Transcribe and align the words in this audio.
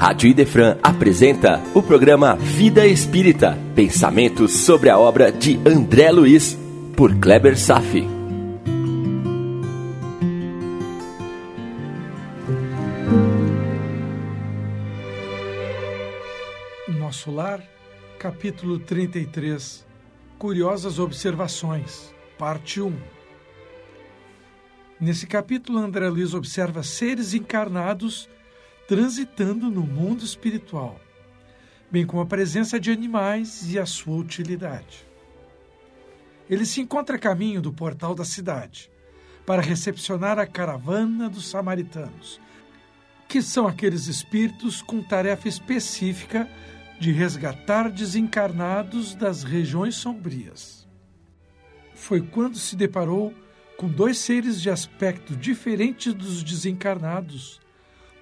Rádio 0.00 0.30
Idefran 0.30 0.78
apresenta 0.82 1.60
o 1.74 1.82
programa 1.82 2.34
Vida 2.34 2.86
Espírita, 2.86 3.58
pensamentos 3.74 4.50
sobre 4.50 4.88
a 4.88 4.98
obra 4.98 5.30
de 5.30 5.60
André 5.68 6.10
Luiz, 6.10 6.58
por 6.96 7.14
Kleber 7.16 7.54
Safi. 7.58 8.08
Nosso 16.88 17.30
Lar, 17.30 17.62
capítulo 18.18 18.78
33 18.78 19.86
Curiosas 20.38 20.98
Observações, 20.98 22.10
parte 22.38 22.80
1 22.80 22.96
Nesse 24.98 25.26
capítulo, 25.26 25.78
André 25.78 26.08
Luiz 26.08 26.32
observa 26.32 26.82
seres 26.82 27.34
encarnados 27.34 28.30
transitando 28.90 29.70
no 29.70 29.82
mundo 29.82 30.24
espiritual, 30.24 31.00
bem 31.88 32.04
como 32.04 32.22
a 32.22 32.26
presença 32.26 32.80
de 32.80 32.90
animais 32.90 33.72
e 33.72 33.78
a 33.78 33.86
sua 33.86 34.16
utilidade. 34.16 35.06
Ele 36.48 36.66
se 36.66 36.80
encontra 36.80 37.14
a 37.14 37.18
caminho 37.18 37.62
do 37.62 37.72
portal 37.72 38.16
da 38.16 38.24
cidade 38.24 38.90
para 39.46 39.62
recepcionar 39.62 40.40
a 40.40 40.46
caravana 40.46 41.28
dos 41.28 41.48
samaritanos, 41.48 42.40
que 43.28 43.40
são 43.40 43.68
aqueles 43.68 44.08
espíritos 44.08 44.82
com 44.82 45.00
tarefa 45.00 45.46
específica 45.46 46.50
de 46.98 47.12
resgatar 47.12 47.88
desencarnados 47.88 49.14
das 49.14 49.44
regiões 49.44 49.94
sombrias. 49.94 50.84
Foi 51.94 52.20
quando 52.20 52.58
se 52.58 52.74
deparou 52.74 53.32
com 53.76 53.86
dois 53.86 54.18
seres 54.18 54.60
de 54.60 54.68
aspecto 54.68 55.36
diferente 55.36 56.10
dos 56.10 56.42
desencarnados, 56.42 57.60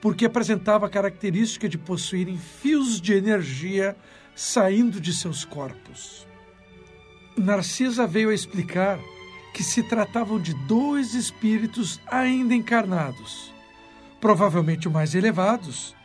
porque 0.00 0.26
apresentava 0.26 0.86
a 0.86 0.90
característica 0.90 1.68
de 1.68 1.76
possuírem 1.76 2.38
fios 2.38 3.00
de 3.00 3.14
energia 3.14 3.96
saindo 4.34 5.00
de 5.00 5.12
seus 5.12 5.44
corpos. 5.44 6.26
Narcisa 7.36 8.06
veio 8.06 8.30
a 8.30 8.34
explicar 8.34 8.98
que 9.52 9.64
se 9.64 9.82
tratavam 9.82 10.40
de 10.40 10.54
dois 10.66 11.14
espíritos 11.14 12.00
ainda 12.06 12.54
encarnados, 12.54 13.52
provavelmente 14.20 14.88
mais 14.88 15.14
elevados, 15.14 15.96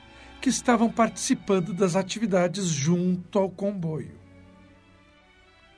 que 0.41 0.49
estavam 0.49 0.89
participando 0.89 1.73
das 1.73 1.95
atividades 1.95 2.65
junto 2.65 3.37
ao 3.37 3.49
comboio. 3.49 4.11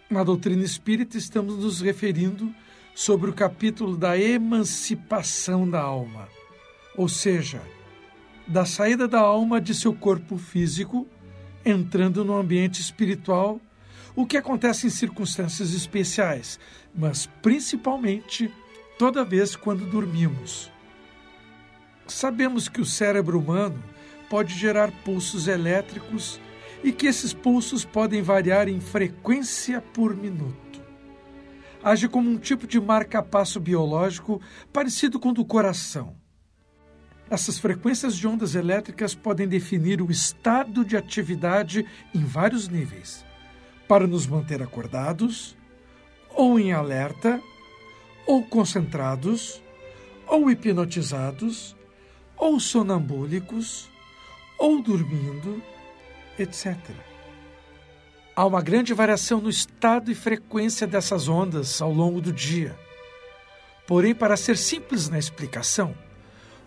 Na 0.10 0.24
doutrina 0.24 0.64
espírita, 0.64 1.18
estamos 1.18 1.58
nos 1.58 1.82
referindo 1.82 2.54
sobre 2.94 3.30
o 3.30 3.34
capítulo 3.34 3.98
da 3.98 4.18
emancipação 4.18 5.70
da 5.70 5.82
alma, 5.82 6.30
ou 6.96 7.10
seja, 7.10 7.62
da 8.48 8.66
saída 8.66 9.08
da 9.08 9.20
alma 9.20 9.60
de 9.60 9.74
seu 9.74 9.94
corpo 9.94 10.38
físico, 10.38 11.08
entrando 11.66 12.24
no 12.24 12.36
ambiente 12.38 12.82
espiritual, 12.82 13.60
o 14.16 14.26
que 14.26 14.38
acontece 14.38 14.88
em 14.88 14.90
circunstâncias 14.90 15.74
especiais, 15.74 16.60
mas 16.94 17.28
principalmente 17.42 18.52
toda 18.98 19.26
vez 19.26 19.56
quando 19.56 19.86
dormimos. 19.86 20.72
Sabemos 22.08 22.70
que 22.70 22.80
o 22.80 22.86
cérebro 22.86 23.40
humano 23.40 23.84
pode 24.30 24.54
gerar 24.54 24.92
pulsos 25.04 25.48
elétricos 25.48 26.40
e 26.84 26.92
que 26.92 27.08
esses 27.08 27.34
pulsos 27.34 27.84
podem 27.84 28.22
variar 28.22 28.70
em 28.70 28.80
frequência 28.80 29.82
por 29.82 30.16
minuto 30.16 30.66
age 31.86 32.10
como 32.10 32.28
um 32.28 32.38
tipo 32.40 32.66
de 32.66 32.82
marca-passo 32.82 33.60
biológico 33.60 34.42
parecido 34.74 35.20
com 35.20 35.30
o 35.30 35.34
do 35.34 35.46
coração. 35.46 36.16
Essas 37.30 37.58
frequências 37.58 38.16
de 38.16 38.28
ondas 38.28 38.54
elétricas 38.54 39.16
podem 39.16 39.48
definir 39.48 40.02
o 40.02 40.12
estado 40.12 40.86
de 40.86 40.96
atividade 40.96 41.86
em 42.14 42.24
vários 42.24 42.68
níveis, 42.68 43.26
para 43.88 44.06
nos 44.06 44.28
manter 44.28 44.62
acordados, 44.62 45.58
ou 46.30 46.60
em 46.60 46.72
alerta, 46.72 47.42
ou 48.28 48.44
concentrados, 48.44 49.62
ou 50.28 50.52
hipnotizados, 50.52 51.76
ou 52.38 52.60
sonambúlicos, 52.60 53.90
ou 54.60 54.82
dormindo, 54.82 55.64
etc. 56.38 56.78
Há 58.36 58.46
uma 58.46 58.62
grande 58.62 58.94
variação 58.94 59.42
no 59.42 59.50
estado 59.50 60.12
e 60.12 60.16
frequência 60.16 60.86
dessas 60.86 61.28
ondas 61.28 61.82
ao 61.82 61.92
longo 61.92 62.22
do 62.22 62.32
dia. 62.32 62.78
Porém, 63.88 64.14
para 64.14 64.36
ser 64.36 64.58
simples 64.58 65.10
na 65.10 65.18
explicação, 65.18 65.96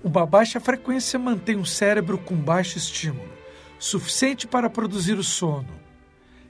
uma 0.02 0.24
baixa 0.24 0.60
frequência 0.60 1.18
mantém 1.18 1.56
o 1.56 1.66
cérebro 1.66 2.18
com 2.18 2.34
baixo 2.36 2.78
estímulo, 2.78 3.30
suficiente 3.78 4.46
para 4.46 4.70
produzir 4.70 5.18
o 5.18 5.24
sono. 5.24 5.68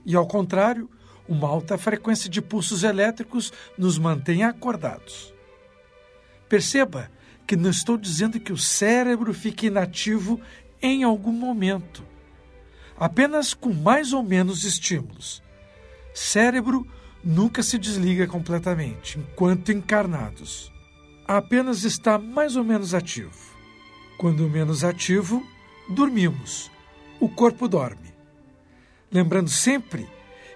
E, 0.05 0.15
ao 0.15 0.27
contrário, 0.27 0.89
uma 1.29 1.49
alta 1.49 1.77
frequência 1.77 2.31
de 2.31 2.41
pulsos 2.41 2.83
elétricos 2.83 3.53
nos 3.77 3.99
mantém 3.99 4.45
acordados. 4.45 5.35
Perceba 6.49 7.11
que 7.47 7.57
não 7.57 7.71
estou 7.71 7.97
dizendo 7.97 8.41
que 8.41 8.53
o 8.53 8.59
cérebro 8.59 9.33
fique 9.35 9.67
inativo 9.67 10.41
em 10.81 11.03
algum 11.03 11.33
momento 11.33 12.05
apenas 12.99 13.55
com 13.55 13.73
mais 13.73 14.13
ou 14.13 14.23
menos 14.23 14.65
estímulos. 14.65 15.43
Cérebro 16.13 16.87
nunca 17.23 17.63
se 17.63 17.79
desliga 17.79 18.27
completamente, 18.27 19.19
enquanto 19.19 19.71
encarnados. 19.71 20.73
Apenas 21.29 21.85
está 21.85 22.17
mais 22.17 22.57
ou 22.57 22.65
menos 22.65 22.95
ativo. 22.95 23.37
Quando 24.17 24.49
menos 24.49 24.83
ativo, 24.83 25.47
dormimos. 25.87 26.71
O 27.21 27.29
corpo 27.29 27.69
dorme. 27.69 28.15
Lembrando 29.13 29.51
sempre 29.51 30.09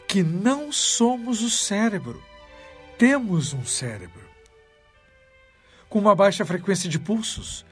que 0.08 0.22
não 0.22 0.72
somos 0.72 1.42
o 1.42 1.50
cérebro, 1.50 2.22
temos 2.96 3.52
um 3.52 3.66
cérebro. 3.66 4.22
Com 5.90 5.98
uma 5.98 6.14
baixa 6.14 6.42
frequência 6.42 6.88
de 6.88 6.98
pulsos, 6.98 7.66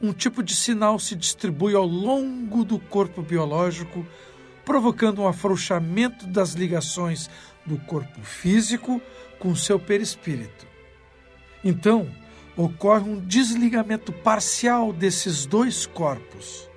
um 0.00 0.14
tipo 0.14 0.42
de 0.42 0.54
sinal 0.54 0.98
se 0.98 1.14
distribui 1.14 1.74
ao 1.74 1.84
longo 1.84 2.64
do 2.64 2.78
corpo 2.78 3.20
biológico, 3.20 4.06
provocando 4.64 5.20
um 5.20 5.28
afrouxamento 5.28 6.26
das 6.26 6.54
ligações 6.54 7.28
do 7.66 7.76
corpo 7.80 8.22
físico 8.22 8.98
com 9.38 9.54
seu 9.54 9.78
perispírito. 9.78 10.66
Então, 11.62 12.10
ocorre 12.56 13.10
um 13.10 13.20
desligamento 13.20 14.12
parcial 14.12 14.92
desses 14.92 15.46
dois 15.46 15.86
corpos. 15.86 16.68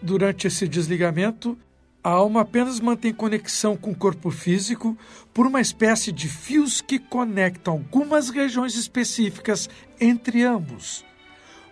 Durante 0.00 0.46
esse 0.46 0.66
desligamento, 0.66 1.56
a 2.02 2.10
alma 2.10 2.40
apenas 2.40 2.80
mantém 2.80 3.12
conexão 3.12 3.76
com 3.76 3.92
o 3.92 3.96
corpo 3.96 4.30
físico 4.30 4.96
por 5.32 5.46
uma 5.46 5.60
espécie 5.60 6.10
de 6.10 6.28
fios 6.28 6.80
que 6.80 6.98
conectam 6.98 7.74
algumas 7.74 8.30
regiões 8.30 8.74
específicas 8.74 9.68
entre 10.00 10.42
ambos 10.42 11.04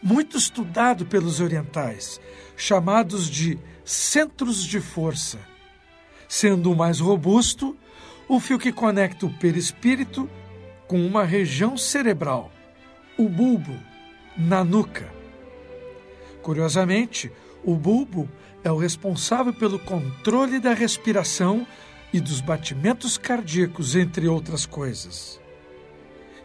muito 0.03 0.37
estudado 0.37 1.05
pelos 1.05 1.41
orientais, 1.41 2.21
chamados 2.57 3.29
de 3.29 3.59
centros 3.85 4.65
de 4.65 4.81
força, 4.81 5.39
sendo 6.29 6.73
o 6.73 6.77
mais 6.77 7.01
robusto 7.01 7.77
o 8.29 8.39
fio 8.39 8.59
que 8.59 8.73
conecta 8.73 9.27
o 9.27 9.39
perispírito 9.39 10.31
com 10.87 11.05
uma 11.05 11.25
região 11.25 11.77
cerebral, 11.77 12.51
o 13.21 13.29
bulbo, 13.29 13.79
na 14.35 14.65
nuca. 14.65 15.13
Curiosamente, 16.41 17.31
o 17.63 17.75
bulbo 17.75 18.27
é 18.65 18.73
o 18.73 18.79
responsável 18.79 19.53
pelo 19.53 19.79
controle 19.79 20.59
da 20.59 20.73
respiração 20.73 21.67
e 22.15 22.19
dos 22.19 22.41
batimentos 22.41 23.19
cardíacos, 23.19 23.95
entre 23.95 24.27
outras 24.27 24.65
coisas. 24.65 25.39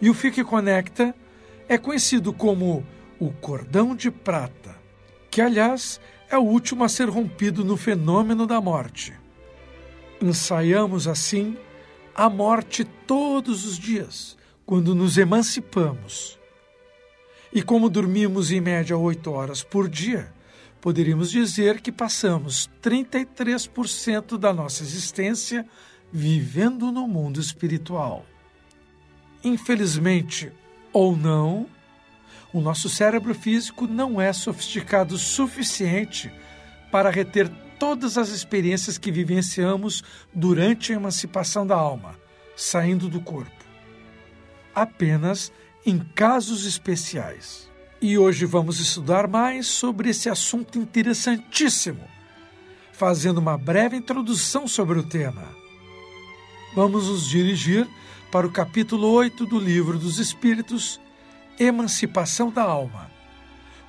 E 0.02 0.10
o 0.10 0.14
fio 0.14 0.34
que 0.34 0.44
conecta 0.44 1.16
é 1.70 1.78
conhecido 1.78 2.34
como 2.34 2.86
o 3.22 3.32
cordão 3.32 3.96
de 3.96 4.12
prata, 4.12 4.76
que, 5.32 5.40
aliás, 5.40 6.02
é 6.30 6.38
o 6.38 6.44
último 6.44 6.84
a 6.84 6.90
ser 6.90 7.08
rompido 7.08 7.64
no 7.64 7.78
fenômeno 7.78 8.46
da 8.46 8.60
morte. 8.60 9.14
Ensaiamos, 10.22 11.08
assim, 11.08 11.56
a 12.14 12.30
morte 12.30 12.84
todos 12.84 13.64
os 13.64 13.80
dias, 13.80 14.36
quando 14.66 14.94
nos 14.94 15.18
emancipamos. 15.18 16.38
E 17.56 17.64
como 17.64 17.90
dormimos 17.90 18.52
em 18.52 18.60
média 18.60 18.98
oito 18.98 19.32
horas 19.32 19.64
por 19.64 19.88
dia, 19.88 20.28
poderíamos 20.82 21.32
dizer 21.32 21.80
que 21.80 21.90
passamos 21.90 22.70
33% 22.84 24.38
da 24.38 24.54
nossa 24.54 24.84
existência 24.84 25.66
vivendo 26.12 26.92
no 26.92 27.08
mundo 27.08 27.40
espiritual. 27.40 28.26
Infelizmente, 29.42 30.52
ou 30.92 31.16
não, 31.16 31.66
o 32.52 32.60
nosso 32.60 32.90
cérebro 32.90 33.34
físico 33.34 33.88
não 33.88 34.20
é 34.20 34.34
sofisticado 34.34 35.16
o 35.16 35.18
suficiente 35.18 36.30
para 36.92 37.10
reter 37.10 37.50
todas 37.80 38.18
as 38.18 38.32
experiências 38.32 38.98
que 38.98 39.14
vivenciamos 39.14 40.04
durante 40.34 40.92
a 40.92 40.98
emancipação 40.98 41.66
da 41.66 41.76
alma, 41.78 42.20
saindo 42.54 43.08
do 43.08 43.22
corpo. 43.22 43.64
Apenas 44.74 45.54
em 45.86 46.00
casos 46.00 46.66
especiais. 46.66 47.70
E 48.02 48.18
hoje 48.18 48.46
vamos 48.46 48.80
estudar 48.80 49.28
mais 49.28 49.68
sobre 49.68 50.10
esse 50.10 50.30
assunto 50.30 50.78
interessantíssimo 50.80 52.16
fazendo 52.96 53.40
uma 53.40 53.58
breve 53.58 53.98
introdução 53.98 54.68
sobre 54.68 54.98
o 54.98 55.04
tema. 55.04 55.46
Vamos 56.74 57.10
nos 57.10 57.28
dirigir 57.28 57.88
para 58.32 58.48
o 58.48 58.52
capítulo 58.52 59.10
8 59.10 59.46
do 59.46 59.60
Livro 59.60 60.00
dos 60.00 60.18
Espíritos, 60.18 61.00
Emancipação 61.60 62.50
da 62.50 62.64
Alma, 62.64 63.12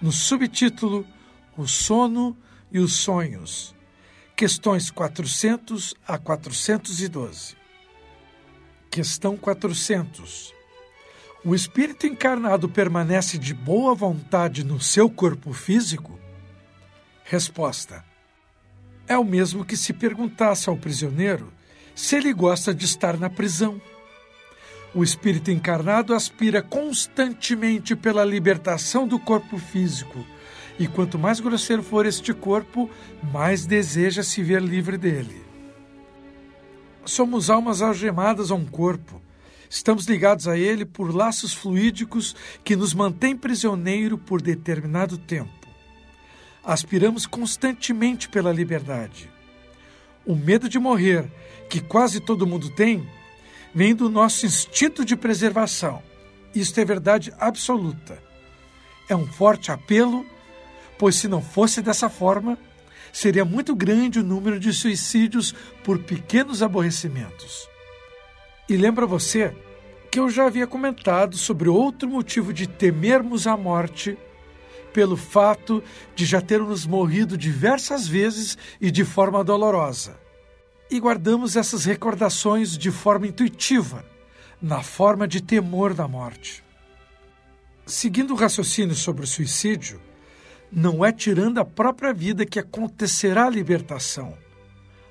no 0.02 0.10
subtítulo 0.10 1.06
O 1.56 1.68
Sono 1.68 2.36
e 2.72 2.80
os 2.80 2.94
Sonhos, 2.94 3.74
questões 4.34 4.90
400 4.90 5.94
a 6.06 6.18
412. 6.18 7.56
Questão 8.90 9.36
400. 9.36 10.55
O 11.44 11.54
espírito 11.54 12.06
encarnado 12.06 12.68
permanece 12.68 13.38
de 13.38 13.54
boa 13.54 13.94
vontade 13.94 14.64
no 14.64 14.80
seu 14.80 15.08
corpo 15.08 15.52
físico? 15.52 16.18
Resposta: 17.24 18.04
É 19.06 19.16
o 19.16 19.24
mesmo 19.24 19.64
que 19.64 19.76
se 19.76 19.92
perguntasse 19.92 20.68
ao 20.68 20.76
prisioneiro 20.76 21.52
se 21.94 22.16
ele 22.16 22.32
gosta 22.32 22.74
de 22.74 22.84
estar 22.84 23.16
na 23.16 23.30
prisão. 23.30 23.80
O 24.94 25.02
espírito 25.04 25.50
encarnado 25.50 26.14
aspira 26.14 26.62
constantemente 26.62 27.94
pela 27.94 28.24
libertação 28.24 29.06
do 29.06 29.18
corpo 29.18 29.58
físico, 29.58 30.24
e 30.78 30.86
quanto 30.86 31.18
mais 31.18 31.40
grosseiro 31.40 31.82
for 31.82 32.06
este 32.06 32.32
corpo, 32.32 32.90
mais 33.32 33.66
deseja 33.66 34.22
se 34.22 34.42
ver 34.42 34.62
livre 34.62 34.96
dele. 34.96 35.44
Somos 37.04 37.50
almas 37.50 37.82
algemadas 37.82 38.50
a 38.50 38.54
um 38.54 38.64
corpo. 38.64 39.20
Estamos 39.68 40.06
ligados 40.06 40.46
a 40.46 40.56
ele 40.56 40.84
por 40.84 41.14
laços 41.14 41.52
fluídicos 41.52 42.36
que 42.64 42.76
nos 42.76 42.94
mantêm 42.94 43.36
prisioneiro 43.36 44.16
por 44.16 44.40
determinado 44.40 45.18
tempo. 45.18 45.50
Aspiramos 46.64 47.26
constantemente 47.26 48.28
pela 48.28 48.52
liberdade. 48.52 49.30
O 50.24 50.34
medo 50.34 50.68
de 50.68 50.78
morrer, 50.78 51.30
que 51.70 51.80
quase 51.80 52.20
todo 52.20 52.46
mundo 52.46 52.70
tem, 52.70 53.08
vem 53.74 53.94
do 53.94 54.08
nosso 54.08 54.46
instinto 54.46 55.04
de 55.04 55.14
preservação. 55.14 56.02
Isto 56.54 56.80
é 56.80 56.84
verdade 56.84 57.32
absoluta. 57.38 58.20
É 59.08 59.14
um 59.14 59.26
forte 59.26 59.70
apelo, 59.70 60.26
pois 60.98 61.16
se 61.16 61.28
não 61.28 61.42
fosse 61.42 61.80
dessa 61.80 62.08
forma, 62.08 62.58
seria 63.12 63.44
muito 63.44 63.74
grande 63.74 64.18
o 64.18 64.24
número 64.24 64.58
de 64.58 64.72
suicídios 64.72 65.54
por 65.84 65.98
pequenos 66.00 66.62
aborrecimentos. 66.62 67.68
E 68.68 68.76
lembra 68.76 69.06
você 69.06 69.54
que 70.10 70.18
eu 70.18 70.28
já 70.28 70.46
havia 70.46 70.66
comentado 70.66 71.36
sobre 71.36 71.68
outro 71.68 72.08
motivo 72.08 72.52
de 72.52 72.66
temermos 72.66 73.46
a 73.46 73.56
morte 73.56 74.18
pelo 74.92 75.16
fato 75.16 75.82
de 76.14 76.24
já 76.24 76.40
termos 76.40 76.86
morrido 76.86 77.36
diversas 77.36 78.08
vezes 78.08 78.56
e 78.80 78.90
de 78.90 79.04
forma 79.04 79.44
dolorosa. 79.44 80.18
E 80.90 80.98
guardamos 80.98 81.54
essas 81.54 81.84
recordações 81.84 82.78
de 82.78 82.90
forma 82.90 83.26
intuitiva, 83.26 84.04
na 84.60 84.82
forma 84.82 85.28
de 85.28 85.42
temor 85.42 85.92
da 85.92 86.08
morte. 86.08 86.64
Seguindo 87.84 88.32
o 88.32 88.36
raciocínio 88.36 88.94
sobre 88.94 89.24
o 89.24 89.26
suicídio, 89.28 90.00
não 90.72 91.04
é 91.04 91.12
tirando 91.12 91.58
a 91.58 91.64
própria 91.64 92.12
vida 92.12 92.46
que 92.46 92.58
acontecerá 92.58 93.46
a 93.46 93.50
libertação. 93.50 94.36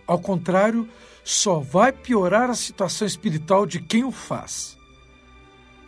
Ao 0.08 0.20
contrário, 0.20 0.90
só 1.26 1.60
vai 1.60 1.92
piorar 1.92 2.52
a 2.52 2.54
situação 2.54 3.08
espiritual 3.08 3.66
de 3.66 3.80
quem 3.82 4.04
o 4.04 4.12
faz. 4.12 4.78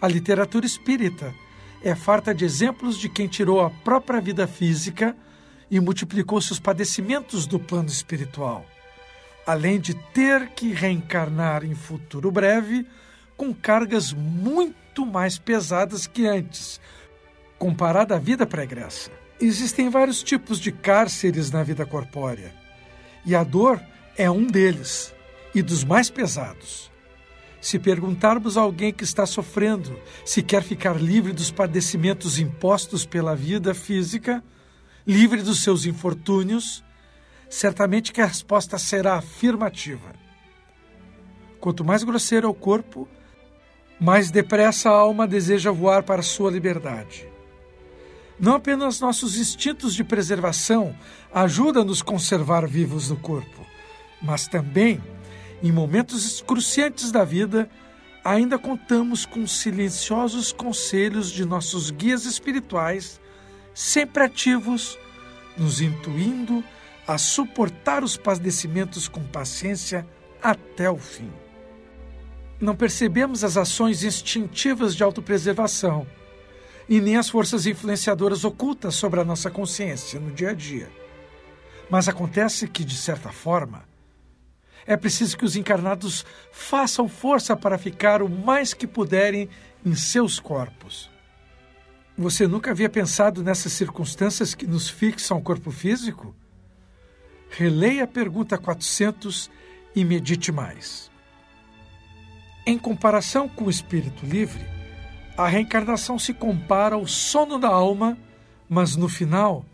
A 0.01 0.07
literatura 0.07 0.66
espírita 0.66 1.31
é 1.84 1.94
farta 1.94 2.34
de 2.34 2.44
exemplos 2.44 2.98
de 2.98 3.07
quem 3.07 3.28
tirou 3.28 3.62
a 3.62 3.69
própria 3.69 4.19
vida 4.19 4.48
física 4.48 5.16
e 5.69 5.80
multiplicou 5.80 6.42
seus 6.42 6.60
padecimentos 6.60 7.45
do 7.45 7.60
plano 7.60 7.88
espiritual, 7.88 8.66
além 9.45 9.80
de 9.80 9.94
ter 9.94 10.50
que 10.50 10.74
reencarnar 10.74 11.63
em 11.63 11.75
futuro 11.75 12.31
breve 12.31 12.88
com 13.38 13.54
cargas 13.54 14.12
muito 14.12 15.06
mais 15.06 15.38
pesadas 15.38 16.07
que 16.07 16.25
antes, 16.25 16.81
comparada 17.60 18.16
à 18.16 18.19
vida 18.19 18.48
pregressa. 18.48 19.12
Existem 19.40 19.88
vários 19.88 20.24
tipos 20.24 20.60
de 20.60 20.72
cárceres 20.72 21.51
na 21.51 21.62
vida 21.62 21.86
corpórea, 21.86 22.51
e 23.24 23.36
a 23.36 23.44
dor 23.44 23.80
é 24.18 24.31
um 24.31 24.48
deles, 24.48 25.13
e 25.53 25.61
dos 25.61 25.83
mais 25.83 26.09
pesados. 26.09 26.91
Se 27.59 27.79
perguntarmos 27.79 28.57
a 28.57 28.61
alguém 28.61 28.94
que 28.94 29.03
está 29.03 29.25
sofrendo 29.25 29.99
se 30.23 30.44
quer 30.44 30.63
ficar 30.63 31.01
livre 31.01 31.33
dos 31.33 31.51
padecimentos 31.51 32.39
impostos 32.39 33.05
pela 33.05 33.35
vida 33.35 33.73
física, 33.73 34.44
livre 35.05 35.41
dos 35.41 35.63
seus 35.63 35.85
infortúnios, 35.85 36.83
certamente 37.49 38.11
que 38.11 38.21
a 38.21 38.25
resposta 38.25 38.77
será 38.77 39.15
afirmativa. 39.15 40.13
Quanto 41.59 41.83
mais 41.83 42.03
grosseiro 42.03 42.47
é 42.47 42.49
o 42.49 42.53
corpo, 42.53 43.07
mais 43.99 44.29
depressa 44.29 44.89
a 44.89 44.94
alma 44.94 45.27
deseja 45.27 45.71
voar 45.71 46.03
para 46.03 46.21
sua 46.21 46.51
liberdade. 46.51 47.27
Não 48.39 48.53
apenas 48.53 48.99
nossos 48.99 49.38
instintos 49.38 49.95
de 49.95 50.03
preservação 50.03 50.95
ajudam 51.33 51.81
a 51.81 51.85
nos 51.85 52.03
conservar 52.03 52.67
vivos 52.67 53.09
no 53.09 53.17
corpo, 53.17 53.65
mas 54.21 54.47
também, 54.47 55.01
em 55.62 55.71
momentos 55.71 56.42
cruciantes 56.42 57.12
da 57.12 57.24
vida, 57.24 57.69
ainda 58.24 58.59
contamos 58.59 59.25
com 59.25 59.48
silenciosos 59.48 60.51
conselhos 60.51 61.31
de 61.31 61.45
nossos 61.45 61.89
guias 61.89 62.25
espirituais, 62.25 63.19
sempre 63.74 64.24
ativos, 64.24 64.98
nos 65.57 65.81
intuindo 65.81 66.63
a 67.07 67.18
suportar 67.18 68.04
os 68.04 68.18
padecimentos 68.18 69.07
com 69.07 69.24
paciência 69.24 70.06
até 70.42 70.89
o 70.89 70.98
fim. 70.98 71.31
Não 72.59 72.75
percebemos 72.75 73.44
as 73.44 73.56
ações 73.56 74.04
instintivas 74.04 74.95
de 74.95 75.04
autopreservação 75.04 76.06
e 76.89 77.00
nem 77.00 77.18
as 77.18 77.30
forças 77.30 77.65
influenciadoras 77.65 78.44
ocultas 78.44 78.95
sobre 78.95 79.19
a 79.19 79.25
nossa 79.25 79.50
consciência 79.50 80.19
no 80.19 80.31
dia 80.31 80.50
a 80.50 80.54
dia. 80.54 80.89
Mas 81.89 82.09
acontece 82.09 82.68
que, 82.68 82.83
de 82.83 82.95
certa 82.95 83.30
forma, 83.30 83.87
é 84.88 84.95
preciso 84.95 85.38
que 85.38 85.44
os 85.44 85.57
encarnados 85.57 86.25
façam 86.51 87.10
força 87.10 87.56
para 87.57 87.78
ficar 87.78 88.22
o 88.22 88.30
mais 88.30 88.74
que 88.74 88.88
puderem 88.88 89.50
em 89.86 89.94
seus 89.94 90.39
corpos. 90.39 91.12
Você 92.18 92.48
nunca 92.48 92.72
havia 92.72 92.89
pensado 92.89 93.44
nessas 93.44 93.74
circunstâncias 93.74 94.56
que 94.56 94.66
nos 94.66 94.89
fixam 94.89 95.38
o 95.38 95.42
corpo 95.42 95.69
físico? 95.69 96.34
Releia 97.50 98.06
a 98.06 98.07
pergunta 98.07 98.57
400 98.57 99.52
e 99.94 100.04
medite 100.06 100.52
mais. 100.52 101.11
Em 102.66 102.78
comparação 102.78 103.47
com 103.47 103.66
o 103.66 103.69
espírito 103.69 104.26
livre, 104.26 104.66
a 105.38 105.47
reencarnação 105.47 106.18
se 106.18 106.33
compara 106.33 106.95
ao 106.95 107.06
sono 107.06 107.59
da 107.59 107.68
alma, 107.68 108.18
mas 108.68 108.95
no 108.95 109.07
final, 109.07 109.66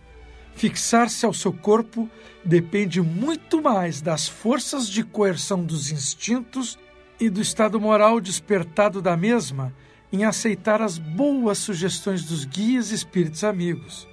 fixar-se 0.56 1.26
ao 1.26 1.34
seu 1.34 1.52
corpo 1.52 2.10
depende 2.44 3.02
muito 3.02 3.62
mais 3.62 4.02
das 4.02 4.28
forças 4.28 4.88
de 4.88 5.04
coerção 5.04 5.64
dos 5.64 5.92
instintos 5.92 6.78
e 7.20 7.30
do 7.30 7.42
estado 7.42 7.80
moral 7.80 8.20
despertado 8.20 9.02
da 9.02 9.16
mesma 9.16 9.74
em 10.12 10.26
aceitar 10.26 10.82
as 10.82 10.98
boas 10.98 11.58
sugestões 11.58 12.24
dos 12.24 12.46
guias 12.46 12.92
espíritos 12.92 13.44
amigos. 13.44 14.08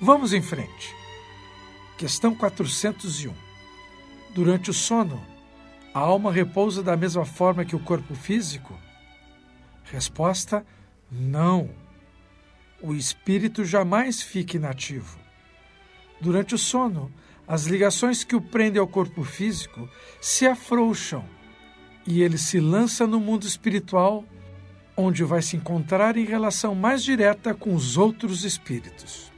Vamos 0.00 0.32
em 0.32 0.42
frente. 0.42 0.94
Questão 1.96 2.34
401. 2.34 3.32
Durante 4.34 4.70
o 4.70 4.74
sono, 4.74 5.24
a 5.94 6.00
alma 6.00 6.32
repousa 6.32 6.82
da 6.82 6.96
mesma 6.96 7.24
forma 7.24 7.64
que 7.64 7.76
o 7.76 7.80
corpo 7.80 8.14
físico? 8.16 8.76
Resposta: 9.84 10.66
não. 11.10 11.83
O 12.86 12.92
espírito 12.94 13.64
jamais 13.64 14.20
fica 14.20 14.58
inativo. 14.58 15.18
Durante 16.20 16.54
o 16.54 16.58
sono, 16.58 17.10
as 17.48 17.64
ligações 17.64 18.24
que 18.24 18.36
o 18.36 18.42
prendem 18.42 18.78
ao 18.78 18.86
corpo 18.86 19.24
físico 19.24 19.88
se 20.20 20.46
afrouxam 20.46 21.24
e 22.06 22.20
ele 22.20 22.36
se 22.36 22.60
lança 22.60 23.06
no 23.06 23.18
mundo 23.18 23.46
espiritual, 23.46 24.22
onde 24.94 25.24
vai 25.24 25.40
se 25.40 25.56
encontrar 25.56 26.18
em 26.18 26.26
relação 26.26 26.74
mais 26.74 27.02
direta 27.02 27.54
com 27.54 27.74
os 27.74 27.96
outros 27.96 28.44
espíritos. 28.44 29.32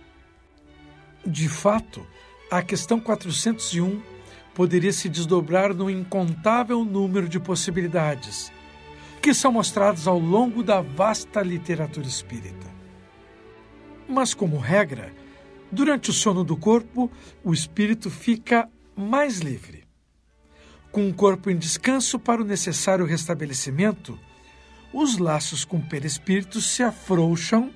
De 1.24 1.48
fato, 1.48 2.04
a 2.50 2.60
questão 2.62 2.98
401 2.98 4.02
poderia 4.56 4.92
se 4.92 5.08
desdobrar 5.08 5.72
num 5.72 5.88
incontável 5.88 6.84
número 6.84 7.28
de 7.28 7.38
possibilidades 7.38 8.50
que 9.22 9.32
são 9.32 9.52
mostrados 9.52 10.08
ao 10.08 10.18
longo 10.18 10.64
da 10.64 10.80
vasta 10.80 11.42
literatura 11.42 12.08
espírita. 12.08 12.75
Mas, 14.08 14.34
como 14.34 14.58
regra, 14.58 15.12
durante 15.70 16.10
o 16.10 16.12
sono 16.12 16.44
do 16.44 16.56
corpo, 16.56 17.10
o 17.42 17.52
espírito 17.52 18.10
fica 18.10 18.68
mais 18.96 19.38
livre. 19.38 19.84
Com 20.90 21.08
o 21.08 21.14
corpo 21.14 21.50
em 21.50 21.56
descanso 21.56 22.18
para 22.18 22.40
o 22.40 22.44
necessário 22.44 23.04
restabelecimento, 23.04 24.18
os 24.92 25.18
laços 25.18 25.64
com 25.64 25.76
o 25.76 25.88
perispírito 25.88 26.60
se 26.60 26.82
afrouxam 26.82 27.70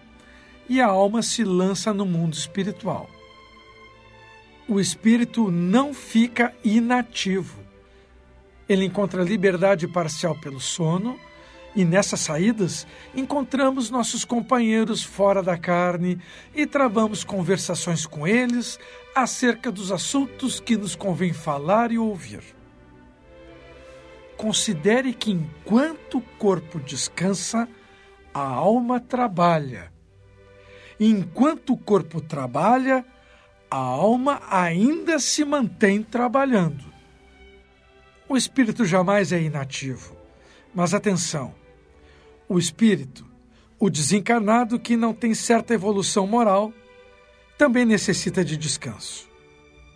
e 0.69 0.81
a 0.81 0.87
alma 0.87 1.21
se 1.21 1.45
lança 1.45 1.93
no 1.93 2.07
mundo 2.07 2.35
espiritual. 2.35 3.11
o 4.69 4.79
espírito 4.79 5.51
não 5.51 5.93
fica 5.93 6.55
inativo. 6.63 7.59
Ele 8.69 8.85
encontra 8.85 9.25
liberdade 9.25 9.89
parcial 9.89 10.37
pelo 10.37 10.61
sono 10.61 11.19
e 11.75 11.85
nessas 11.85 12.21
saídas 12.21 12.87
encontramos 13.15 13.91
nossos 13.91 14.25
companheiros 14.25 15.03
fora 15.03 15.43
da 15.43 15.57
carne 15.57 16.21
e 16.55 16.67
travamos 16.67 17.23
conversações 17.23 18.07
com 18.07 18.27
eles 18.27 18.79
acerca 19.15 19.71
dos 19.71 19.93
assuntos 19.93 20.61
que 20.61 20.77
nos 20.77 20.95
convém 20.95 21.33
falar 21.33 21.93
e 21.93 21.99
ouvir. 21.99 22.43
Considere 24.37 25.13
que 25.13 25.31
enquanto 25.31 26.19
o 26.19 26.23
corpo 26.39 26.81
descansa, 26.81 27.69
a 28.33 28.41
alma 28.41 28.99
trabalha. 28.99 29.93
E 30.99 31.07
enquanto 31.11 31.75
o 31.75 31.77
corpo 31.77 32.21
trabalha, 32.21 33.05
a 33.71 33.77
alma 33.77 34.41
ainda 34.51 35.19
se 35.19 35.45
mantém 35.45 36.03
trabalhando. 36.03 36.85
O 38.29 38.37
espírito 38.37 38.85
jamais 38.85 39.33
é 39.33 39.41
inativo. 39.41 40.17
Mas 40.75 40.95
atenção: 40.95 41.55
o 42.51 42.59
espírito, 42.59 43.25
o 43.79 43.89
desencarnado 43.89 44.77
que 44.77 44.97
não 44.97 45.15
tem 45.15 45.35
certa 45.35 45.73
evolução 45.73 46.27
moral, 46.27 46.73
também 47.57 47.85
necessita 47.85 48.45
de 48.45 48.57
descanso. 48.57 49.31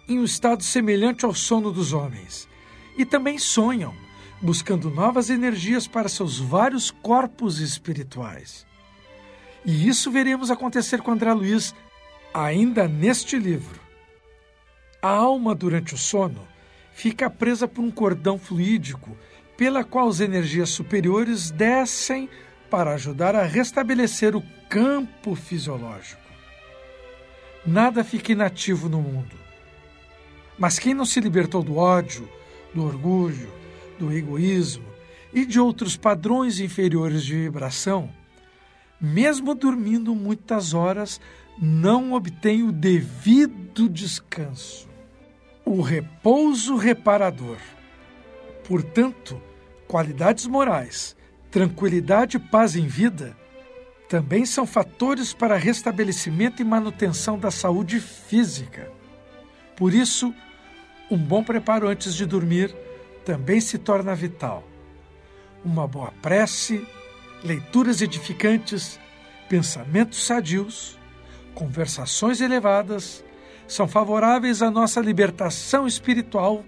Em 0.09 0.21
um 0.21 0.25
estado 0.25 0.63
semelhante 0.63 1.25
ao 1.25 1.35
sono 1.35 1.73
dos 1.73 1.93
homens. 1.93 2.49
E 2.97 3.05
também 3.05 3.41
sonham, 3.41 3.93
buscando 4.41 4.89
novas 4.89 5.31
energias 5.31 5.89
para 5.89 6.09
seus 6.09 6.39
vários 6.39 6.93
corpos 6.93 7.59
espirituais. 7.59 8.65
E 9.65 9.89
isso 9.89 10.13
veremos 10.13 10.49
acontecer 10.49 11.03
com 11.03 11.11
André 11.11 11.33
Luiz 11.33 11.75
Ainda 12.33 12.87
neste 12.87 13.37
livro, 13.37 13.81
a 15.03 15.09
alma 15.09 15.55
durante 15.55 15.95
o 15.95 15.99
sono 15.99 16.47
fica 16.93 17.29
presa 17.29 17.67
por 17.67 17.83
um 17.83 17.91
cordão 17.91 18.39
fluídico 18.39 19.17
pela 19.57 19.85
qual 19.85 20.09
as 20.09 20.21
energias 20.21 20.71
superiores 20.71 21.51
descem 21.51 22.29
para 22.71 22.95
ajudar 22.95 23.37
a 23.37 23.45
restabelecer 23.45 24.35
o 24.35 24.43
campo 24.69 25.35
fisiológico. 25.35 26.23
Nada 27.67 28.05
fica 28.05 28.33
inativo 28.33 28.89
no 28.89 29.01
mundo. 29.01 29.37
Mas 30.59 30.79
quem 30.79 30.95
não 30.95 31.05
se 31.05 31.21
libertou 31.21 31.63
do 31.63 31.77
ódio, 31.77 32.29
do 32.75 32.85
orgulho, 32.85 33.51
do 33.99 34.13
egoísmo 34.13 34.85
e 35.33 35.45
de 35.45 35.59
outros 35.59 35.97
padrões 35.97 36.61
inferiores 36.61 37.25
de 37.25 37.35
vibração, 37.35 38.11
mesmo 39.01 39.55
dormindo 39.55 40.15
muitas 40.15 40.75
horas, 40.75 41.21
não 41.59 42.13
obtém 42.13 42.63
o 42.63 42.73
devido 42.73 43.89
descanso, 43.89 44.89
o 45.65 45.81
repouso 45.81 46.77
reparador. 46.77 47.59
Portanto, 48.67 49.41
qualidades 49.87 50.47
morais, 50.47 51.17
tranquilidade 51.51 52.37
e 52.37 52.41
paz 52.41 52.75
em 52.77 52.87
vida 52.87 53.37
também 54.09 54.45
são 54.45 54.67
fatores 54.67 55.33
para 55.33 55.57
restabelecimento 55.57 56.61
e 56.61 56.65
manutenção 56.65 57.39
da 57.39 57.51
saúde 57.51 58.01
física. 58.01 58.91
Por 59.77 59.93
isso, 59.93 60.35
um 61.11 61.19
bom 61.19 61.43
preparo 61.43 61.89
antes 61.89 62.15
de 62.15 62.27
dormir 62.27 62.75
também 63.25 63.61
se 63.61 63.79
torna 63.79 64.15
vital. 64.15 64.65
Uma 65.65 65.87
boa 65.87 66.13
prece, 66.21 66.87
leituras 67.43 68.03
edificantes, 68.03 68.99
pensamentos 69.49 70.25
sadios 70.25 70.99
conversações 71.55 72.41
elevadas 72.41 73.25
são 73.67 73.89
favoráveis 73.89 74.61
à 74.61 74.71
nossa 74.71 75.01
libertação 75.01 75.87
espiritual, 75.87 76.65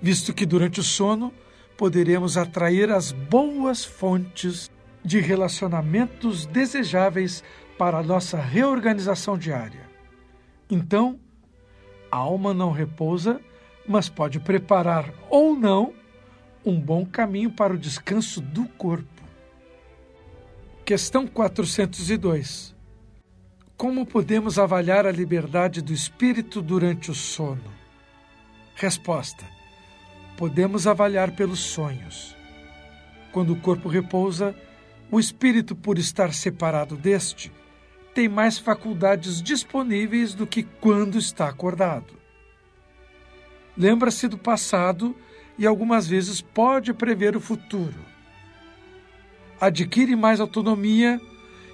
visto 0.00 0.32
que 0.32 0.46
durante 0.46 0.80
o 0.80 0.82
sono 0.82 1.32
poderemos 1.76 2.36
atrair 2.36 2.90
as 2.90 3.12
boas 3.12 3.84
fontes 3.84 4.70
de 5.04 5.20
relacionamentos 5.20 6.46
desejáveis 6.46 7.42
para 7.78 7.98
a 7.98 8.02
nossa 8.02 8.38
reorganização 8.38 9.38
diária. 9.38 9.88
Então, 10.70 11.18
a 12.10 12.16
alma 12.16 12.52
não 12.52 12.70
repousa, 12.70 13.40
mas 13.88 14.08
pode 14.08 14.38
preparar 14.38 15.12
ou 15.30 15.56
não 15.56 15.94
um 16.64 16.78
bom 16.78 17.06
caminho 17.06 17.50
para 17.50 17.72
o 17.72 17.78
descanso 17.78 18.40
do 18.40 18.66
corpo. 18.68 19.24
Questão 20.84 21.26
402. 21.26 22.74
Como 23.76 24.04
podemos 24.04 24.58
avaliar 24.58 25.06
a 25.06 25.12
liberdade 25.12 25.80
do 25.80 25.92
espírito 25.92 26.60
durante 26.60 27.10
o 27.10 27.14
sono? 27.14 27.72
Resposta: 28.74 29.44
Podemos 30.40 30.86
avaliar 30.86 31.32
pelos 31.32 31.60
sonhos. 31.60 32.34
Quando 33.30 33.52
o 33.52 33.60
corpo 33.60 33.90
repousa, 33.90 34.56
o 35.10 35.20
espírito, 35.20 35.76
por 35.76 35.98
estar 35.98 36.32
separado 36.32 36.96
deste, 36.96 37.52
tem 38.14 38.26
mais 38.26 38.58
faculdades 38.58 39.42
disponíveis 39.42 40.32
do 40.32 40.46
que 40.46 40.62
quando 40.62 41.18
está 41.18 41.46
acordado. 41.46 42.14
Lembra-se 43.76 44.28
do 44.28 44.38
passado 44.38 45.14
e 45.58 45.66
algumas 45.66 46.08
vezes 46.08 46.40
pode 46.40 46.94
prever 46.94 47.36
o 47.36 47.40
futuro. 47.40 48.00
Adquire 49.60 50.16
mais 50.16 50.40
autonomia 50.40 51.20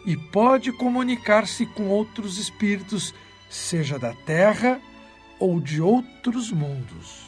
e 0.04 0.16
pode 0.16 0.72
comunicar-se 0.72 1.66
com 1.66 1.84
outros 1.84 2.36
espíritos, 2.36 3.14
seja 3.48 3.96
da 3.96 4.12
Terra 4.12 4.80
ou 5.38 5.60
de 5.60 5.80
outros 5.80 6.50
mundos. 6.50 7.25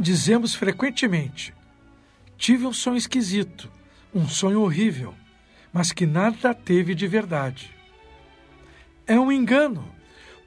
Dizemos 0.00 0.54
frequentemente: 0.54 1.52
tive 2.38 2.66
um 2.66 2.72
sonho 2.72 2.96
esquisito, 2.96 3.70
um 4.14 4.26
sonho 4.26 4.62
horrível, 4.62 5.14
mas 5.70 5.92
que 5.92 6.06
nada 6.06 6.54
teve 6.54 6.94
de 6.94 7.06
verdade. 7.06 7.70
É 9.06 9.20
um 9.20 9.30
engano, 9.30 9.86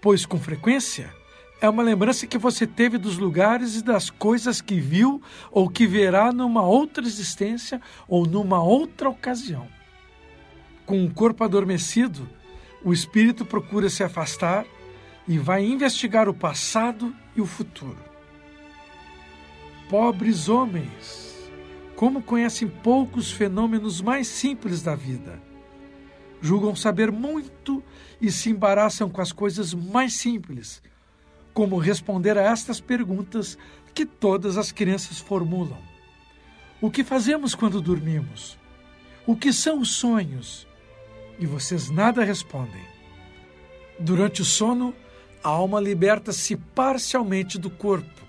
pois 0.01 0.25
com 0.25 0.39
frequência 0.39 1.13
é 1.61 1.69
uma 1.69 1.83
lembrança 1.83 2.25
que 2.25 2.39
você 2.39 2.65
teve 2.65 2.97
dos 2.97 3.19
lugares 3.19 3.75
e 3.75 3.83
das 3.83 4.09
coisas 4.09 4.59
que 4.59 4.79
viu 4.79 5.21
ou 5.51 5.69
que 5.69 5.85
verá 5.85 6.31
numa 6.31 6.63
outra 6.63 7.05
existência 7.05 7.79
ou 8.07 8.25
numa 8.25 8.59
outra 8.59 9.07
ocasião. 9.07 9.67
Com 10.83 11.05
o 11.05 11.13
corpo 11.13 11.43
adormecido, 11.43 12.27
o 12.83 12.91
espírito 12.91 13.45
procura 13.45 13.87
se 13.87 14.03
afastar 14.03 14.65
e 15.27 15.37
vai 15.37 15.63
investigar 15.63 16.27
o 16.27 16.33
passado 16.33 17.15
e 17.35 17.39
o 17.39 17.45
futuro. 17.45 18.12
Pobres 19.93 20.49
homens, 20.49 21.51
como 21.95 22.23
conhecem 22.23 22.67
poucos 22.67 23.31
fenômenos 23.31 24.01
mais 24.01 24.27
simples 24.27 24.81
da 24.81 24.95
vida. 24.95 25.39
Julgam 26.41 26.75
saber 26.75 27.11
muito 27.11 27.83
e 28.19 28.31
se 28.31 28.49
embaraçam 28.49 29.07
com 29.07 29.21
as 29.21 29.31
coisas 29.31 29.71
mais 29.71 30.13
simples, 30.13 30.81
como 31.53 31.77
responder 31.77 32.39
a 32.39 32.41
estas 32.41 32.81
perguntas 32.81 33.55
que 33.93 34.03
todas 34.03 34.57
as 34.57 34.71
crianças 34.71 35.19
formulam: 35.19 35.77
O 36.81 36.89
que 36.89 37.03
fazemos 37.03 37.53
quando 37.53 37.79
dormimos? 37.79 38.57
O 39.27 39.35
que 39.35 39.53
são 39.53 39.79
os 39.79 39.91
sonhos? 39.91 40.67
e 41.37 41.45
vocês 41.45 41.91
nada 41.91 42.23
respondem. 42.23 42.81
Durante 43.99 44.41
o 44.41 44.45
sono, 44.45 44.91
a 45.43 45.49
alma 45.49 45.79
liberta-se 45.79 46.55
parcialmente 46.55 47.59
do 47.59 47.69
corpo. 47.69 48.22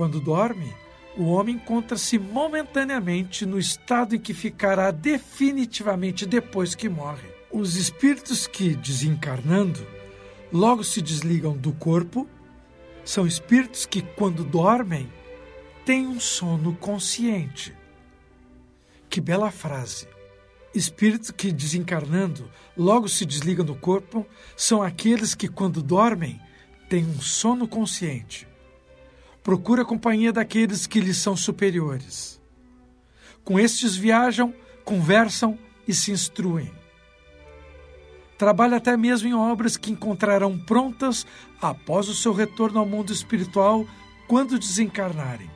Quando 0.00 0.18
dorme, 0.18 0.72
o 1.14 1.24
homem 1.24 1.56
encontra-se 1.56 2.18
momentaneamente 2.18 3.44
no 3.44 3.58
estado 3.58 4.16
em 4.16 4.18
que 4.18 4.32
ficará 4.32 4.90
definitivamente 4.90 6.24
depois 6.24 6.74
que 6.74 6.88
morre. 6.88 7.28
Os 7.52 7.76
espíritos 7.76 8.46
que, 8.46 8.74
desencarnando, 8.74 9.86
logo 10.50 10.82
se 10.82 11.02
desligam 11.02 11.54
do 11.54 11.74
corpo, 11.74 12.26
são 13.04 13.26
espíritos 13.26 13.84
que, 13.84 14.00
quando 14.00 14.42
dormem, 14.42 15.06
têm 15.84 16.06
um 16.06 16.18
sono 16.18 16.74
consciente. 16.76 17.76
Que 19.06 19.20
bela 19.20 19.50
frase! 19.50 20.08
Espíritos 20.74 21.30
que, 21.30 21.52
desencarnando, 21.52 22.50
logo 22.74 23.06
se 23.06 23.26
desligam 23.26 23.66
do 23.66 23.74
corpo, 23.74 24.26
são 24.56 24.82
aqueles 24.82 25.34
que, 25.34 25.46
quando 25.46 25.82
dormem, 25.82 26.40
têm 26.88 27.04
um 27.04 27.20
sono 27.20 27.68
consciente. 27.68 28.48
Procura 29.42 29.82
a 29.82 29.86
companhia 29.86 30.32
daqueles 30.32 30.86
que 30.86 31.00
lhes 31.00 31.16
são 31.16 31.36
superiores. 31.36 32.40
Com 33.42 33.58
estes 33.58 33.96
viajam, 33.96 34.54
conversam 34.84 35.58
e 35.88 35.94
se 35.94 36.12
instruem. 36.12 36.70
Trabalha 38.36 38.76
até 38.76 38.96
mesmo 38.96 39.28
em 39.28 39.34
obras 39.34 39.76
que 39.76 39.90
encontrarão 39.90 40.58
prontas 40.58 41.26
após 41.60 42.08
o 42.08 42.14
seu 42.14 42.32
retorno 42.32 42.78
ao 42.78 42.86
mundo 42.86 43.12
espiritual 43.12 43.86
quando 44.26 44.58
desencarnarem. 44.58 45.50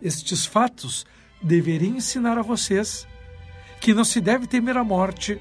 Estes 0.00 0.46
fatos 0.46 1.04
deveriam 1.42 1.96
ensinar 1.96 2.38
a 2.38 2.42
vocês 2.42 3.06
que 3.80 3.94
não 3.94 4.04
se 4.04 4.20
deve 4.20 4.46
temer 4.46 4.76
a 4.76 4.84
morte, 4.84 5.40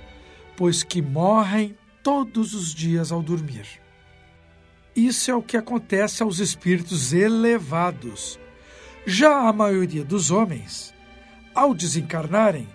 pois 0.55 0.83
que 0.83 1.01
morrem 1.01 1.75
todos 2.03 2.53
os 2.53 2.74
dias 2.74 3.12
ao 3.12 3.21
dormir. 3.21 3.87
Isso 4.98 5.30
é 5.30 5.36
o 5.36 5.44
que 5.44 5.56
acontece 5.56 6.24
aos 6.24 6.39
espíritos 6.39 7.13
elevados. 7.13 8.39
Já 9.06 9.48
a 9.48 9.54
maioria 9.54 10.04
dos 10.04 10.32
homens, 10.32 10.92
ao 11.54 11.75
desencarnarem, 11.75 12.68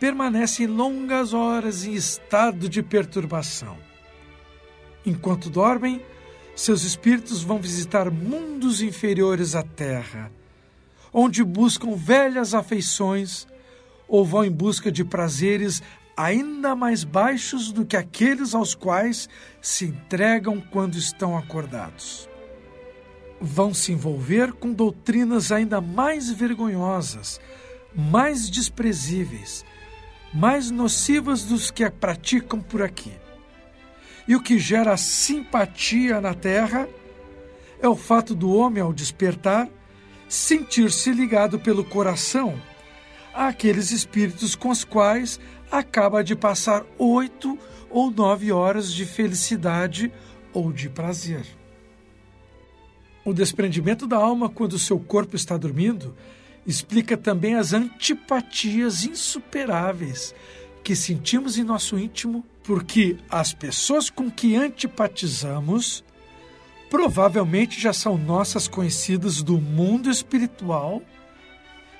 permanecem 0.00 0.66
longas 0.66 1.32
horas 1.32 1.84
em 1.84 1.94
estado 1.94 2.68
de 2.68 2.82
perturbação. 2.82 3.78
Enquanto 5.06 5.48
dormem, 5.48 6.04
seus 6.56 6.82
espíritos 6.82 7.40
vão 7.44 7.60
visitar 7.60 8.10
mundos 8.10 8.82
inferiores 8.82 9.54
à 9.54 9.62
Terra, 9.62 10.28
onde 11.12 11.44
buscam 11.44 11.94
velhas 11.94 12.52
afeições 12.52 13.46
ou 14.08 14.24
vão 14.24 14.44
em 14.44 14.50
busca 14.50 14.90
de 14.90 15.04
prazeres 15.04 15.80
ainda 16.24 16.76
mais 16.76 17.02
baixos 17.02 17.72
do 17.72 17.86
que 17.86 17.96
aqueles 17.96 18.54
aos 18.54 18.74
quais 18.74 19.28
se 19.60 19.86
entregam 19.86 20.60
quando 20.60 20.96
estão 20.96 21.36
acordados. 21.36 22.28
Vão 23.40 23.72
se 23.72 23.92
envolver 23.92 24.52
com 24.52 24.72
doutrinas 24.72 25.50
ainda 25.50 25.80
mais 25.80 26.30
vergonhosas, 26.30 27.40
mais 27.94 28.50
desprezíveis, 28.50 29.64
mais 30.32 30.70
nocivas 30.70 31.44
dos 31.44 31.70
que 31.70 31.84
a 31.84 31.90
praticam 31.90 32.60
por 32.60 32.82
aqui. 32.82 33.12
E 34.28 34.36
o 34.36 34.42
que 34.42 34.58
gera 34.58 34.96
simpatia 34.98 36.20
na 36.20 36.34
terra 36.34 36.86
é 37.80 37.88
o 37.88 37.96
fato 37.96 38.34
do 38.34 38.52
homem, 38.52 38.82
ao 38.82 38.92
despertar, 38.92 39.68
sentir-se 40.28 41.10
ligado 41.12 41.58
pelo 41.58 41.82
coração 41.82 42.60
àqueles 43.34 43.90
espíritos 43.90 44.54
com 44.54 44.68
os 44.68 44.84
quais 44.84 45.40
acaba 45.70 46.24
de 46.24 46.34
passar 46.34 46.84
oito 46.98 47.58
ou 47.88 48.10
nove 48.10 48.50
horas 48.52 48.92
de 48.92 49.04
felicidade 49.04 50.12
ou 50.52 50.72
de 50.72 50.88
prazer. 50.88 51.46
O 53.24 53.32
desprendimento 53.32 54.06
da 54.06 54.16
alma 54.16 54.48
quando 54.48 54.78
seu 54.78 54.98
corpo 54.98 55.36
está 55.36 55.56
dormindo 55.56 56.14
explica 56.66 57.16
também 57.16 57.54
as 57.54 57.72
antipatias 57.72 59.04
insuperáveis 59.04 60.34
que 60.82 60.96
sentimos 60.96 61.58
em 61.58 61.64
nosso 61.64 61.98
íntimo, 61.98 62.44
porque 62.62 63.18
as 63.28 63.52
pessoas 63.52 64.08
com 64.08 64.30
que 64.30 64.56
antipatizamos 64.56 66.02
provavelmente 66.88 67.80
já 67.80 67.92
são 67.92 68.16
nossas 68.16 68.66
conhecidas 68.66 69.42
do 69.42 69.58
mundo 69.60 70.10
espiritual 70.10 71.02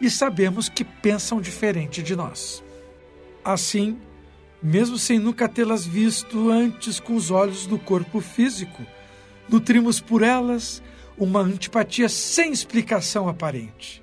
e 0.00 0.10
sabemos 0.10 0.68
que 0.68 0.82
pensam 0.82 1.40
diferente 1.40 2.02
de 2.02 2.16
nós. 2.16 2.62
Assim, 3.44 3.98
mesmo 4.62 4.98
sem 4.98 5.18
nunca 5.18 5.48
tê-las 5.48 5.86
visto 5.86 6.50
antes 6.50 7.00
com 7.00 7.14
os 7.14 7.30
olhos 7.30 7.66
do 7.66 7.78
corpo 7.78 8.20
físico, 8.20 8.84
nutrimos 9.48 10.00
por 10.00 10.22
elas 10.22 10.82
uma 11.16 11.40
antipatia 11.40 12.08
sem 12.08 12.52
explicação 12.52 13.28
aparente. 13.28 14.02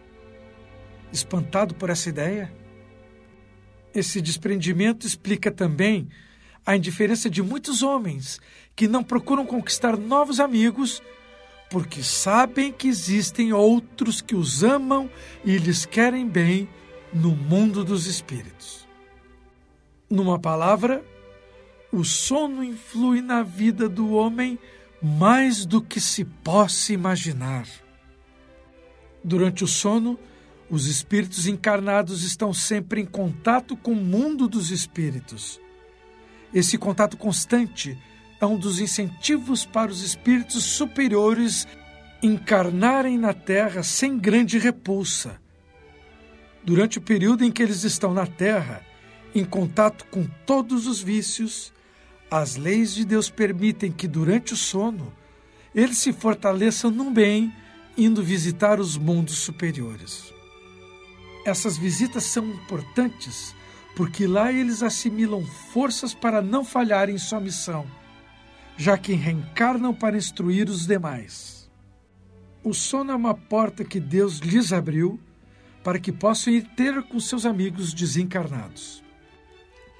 Espantado 1.11 1.73
por 1.75 1.89
essa 1.89 2.09
ideia? 2.09 2.53
Esse 3.93 4.21
desprendimento 4.21 5.07
explica 5.07 5.51
também 5.51 6.07
a 6.65 6.75
indiferença 6.75 7.29
de 7.29 7.41
muitos 7.41 7.81
homens 7.81 8.39
que 8.75 8.87
não 8.87 9.03
procuram 9.03 9.45
conquistar 9.45 9.97
novos 9.97 10.39
amigos 10.39 11.01
porque 11.69 12.01
sabem 12.01 12.71
que 12.71 12.87
existem 12.87 13.51
outros 13.51 14.21
que 14.21 14.35
os 14.35 14.63
amam 14.63 15.09
e 15.43 15.57
lhes 15.57 15.85
querem 15.85 16.27
bem 16.27 16.67
no 17.13 17.31
mundo 17.31 17.83
dos 17.83 18.05
espíritos. 18.05 18.86
Numa 20.09 20.39
palavra, 20.39 21.03
o 21.91 22.03
sono 22.03 22.63
influi 22.63 23.21
na 23.21 23.43
vida 23.43 23.89
do 23.89 24.13
homem 24.13 24.57
mais 25.01 25.65
do 25.65 25.81
que 25.81 25.99
se 25.99 26.23
possa 26.23 26.93
imaginar. 26.93 27.67
Durante 29.23 29.63
o 29.63 29.67
sono, 29.67 30.17
os 30.69 30.87
espíritos 30.87 31.47
encarnados 31.47 32.23
estão 32.23 32.53
sempre 32.53 33.01
em 33.01 33.05
contato 33.05 33.75
com 33.75 33.91
o 33.91 33.95
mundo 33.95 34.47
dos 34.47 34.71
espíritos. 34.71 35.59
Esse 36.53 36.77
contato 36.77 37.17
constante 37.17 37.97
é 38.39 38.45
um 38.45 38.57
dos 38.57 38.79
incentivos 38.79 39.65
para 39.65 39.91
os 39.91 40.01
espíritos 40.01 40.63
superiores 40.63 41.67
encarnarem 42.21 43.17
na 43.17 43.33
Terra 43.33 43.83
sem 43.83 44.17
grande 44.17 44.57
repulsa. 44.57 45.39
Durante 46.63 46.97
o 46.97 47.01
período 47.01 47.43
em 47.43 47.51
que 47.51 47.61
eles 47.61 47.83
estão 47.83 48.13
na 48.13 48.25
Terra, 48.25 48.86
em 49.39 49.45
contato 49.45 50.05
com 50.11 50.25
todos 50.45 50.87
os 50.87 51.01
vícios, 51.01 51.73
as 52.29 52.55
leis 52.55 52.93
de 52.93 53.05
Deus 53.05 53.29
permitem 53.29 53.91
que 53.91 54.07
durante 54.07 54.53
o 54.53 54.57
sono 54.57 55.13
eles 55.73 55.97
se 55.97 56.11
fortaleçam 56.11 56.89
no 56.89 57.11
bem, 57.11 57.53
indo 57.97 58.23
visitar 58.23 58.79
os 58.79 58.97
mundos 58.97 59.37
superiores. 59.37 60.33
Essas 61.45 61.77
visitas 61.77 62.23
são 62.23 62.45
importantes 62.45 63.55
porque 63.95 64.27
lá 64.27 64.51
eles 64.51 64.83
assimilam 64.83 65.45
forças 65.45 66.13
para 66.13 66.41
não 66.41 66.63
falharem 66.63 67.15
em 67.15 67.17
sua 67.17 67.39
missão, 67.39 67.87
já 68.75 68.97
que 68.97 69.13
reencarnam 69.13 69.93
para 69.93 70.17
instruir 70.17 70.69
os 70.69 70.85
demais. 70.85 71.67
O 72.63 72.73
sono 72.73 73.11
é 73.11 73.15
uma 73.15 73.33
porta 73.33 73.83
que 73.83 73.99
Deus 73.99 74.39
lhes 74.39 74.73
abriu 74.73 75.19
para 75.83 75.99
que 75.99 76.11
possam 76.11 76.53
ir 76.53 76.63
ter 76.75 77.01
com 77.03 77.19
seus 77.19 77.45
amigos 77.45 77.93
desencarnados. 77.93 79.06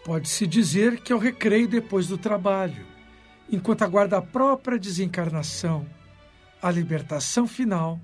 Pode-se 0.08 0.48
dizer 0.48 1.02
que 1.02 1.12
é 1.12 1.16
o 1.18 1.20
recreio 1.20 1.68
depois 1.68 2.08
do 2.08 2.18
trabalho, 2.18 2.86
enquanto 3.52 3.82
aguarda 3.82 4.18
a 4.18 4.22
própria 4.22 4.80
desencarnação, 4.80 5.86
a 6.62 6.72
libertação 6.72 7.46
final, 7.46 8.00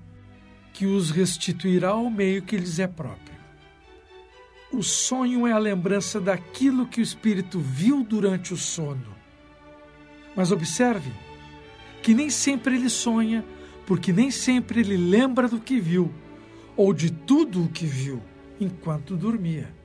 que 0.74 0.84
os 0.84 1.10
restituirá 1.10 1.92
ao 1.92 2.10
meio 2.10 2.42
que 2.42 2.58
lhes 2.58 2.78
é 2.78 2.86
próprio. 2.86 3.38
O 4.70 4.82
sonho 4.82 5.46
é 5.46 5.52
a 5.52 5.58
lembrança 5.58 6.20
daquilo 6.20 6.86
que 6.86 7.00
o 7.00 7.02
espírito 7.02 7.58
viu 7.58 8.04
durante 8.04 8.52
o 8.52 8.56
sono. 8.58 9.16
Mas 10.36 10.52
observe 10.52 11.10
que 12.02 12.12
nem 12.12 12.28
sempre 12.28 12.76
ele 12.76 12.90
sonha, 12.90 13.42
porque 13.86 14.12
nem 14.12 14.30
sempre 14.30 14.80
ele 14.80 14.98
lembra 14.98 15.48
do 15.48 15.58
que 15.58 15.80
viu, 15.80 16.12
ou 16.76 16.92
de 16.92 17.10
tudo 17.10 17.64
o 17.64 17.68
que 17.70 17.86
viu, 17.86 18.20
enquanto 18.60 19.16
dormia. 19.16 19.83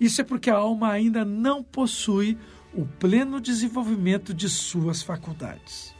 Isso 0.00 0.20
é 0.20 0.24
porque 0.24 0.50
a 0.50 0.56
alma 0.56 0.90
ainda 0.90 1.24
não 1.24 1.62
possui 1.62 2.36
o 2.72 2.84
pleno 2.84 3.40
desenvolvimento 3.40 4.34
de 4.34 4.48
suas 4.48 5.02
faculdades. 5.02 5.94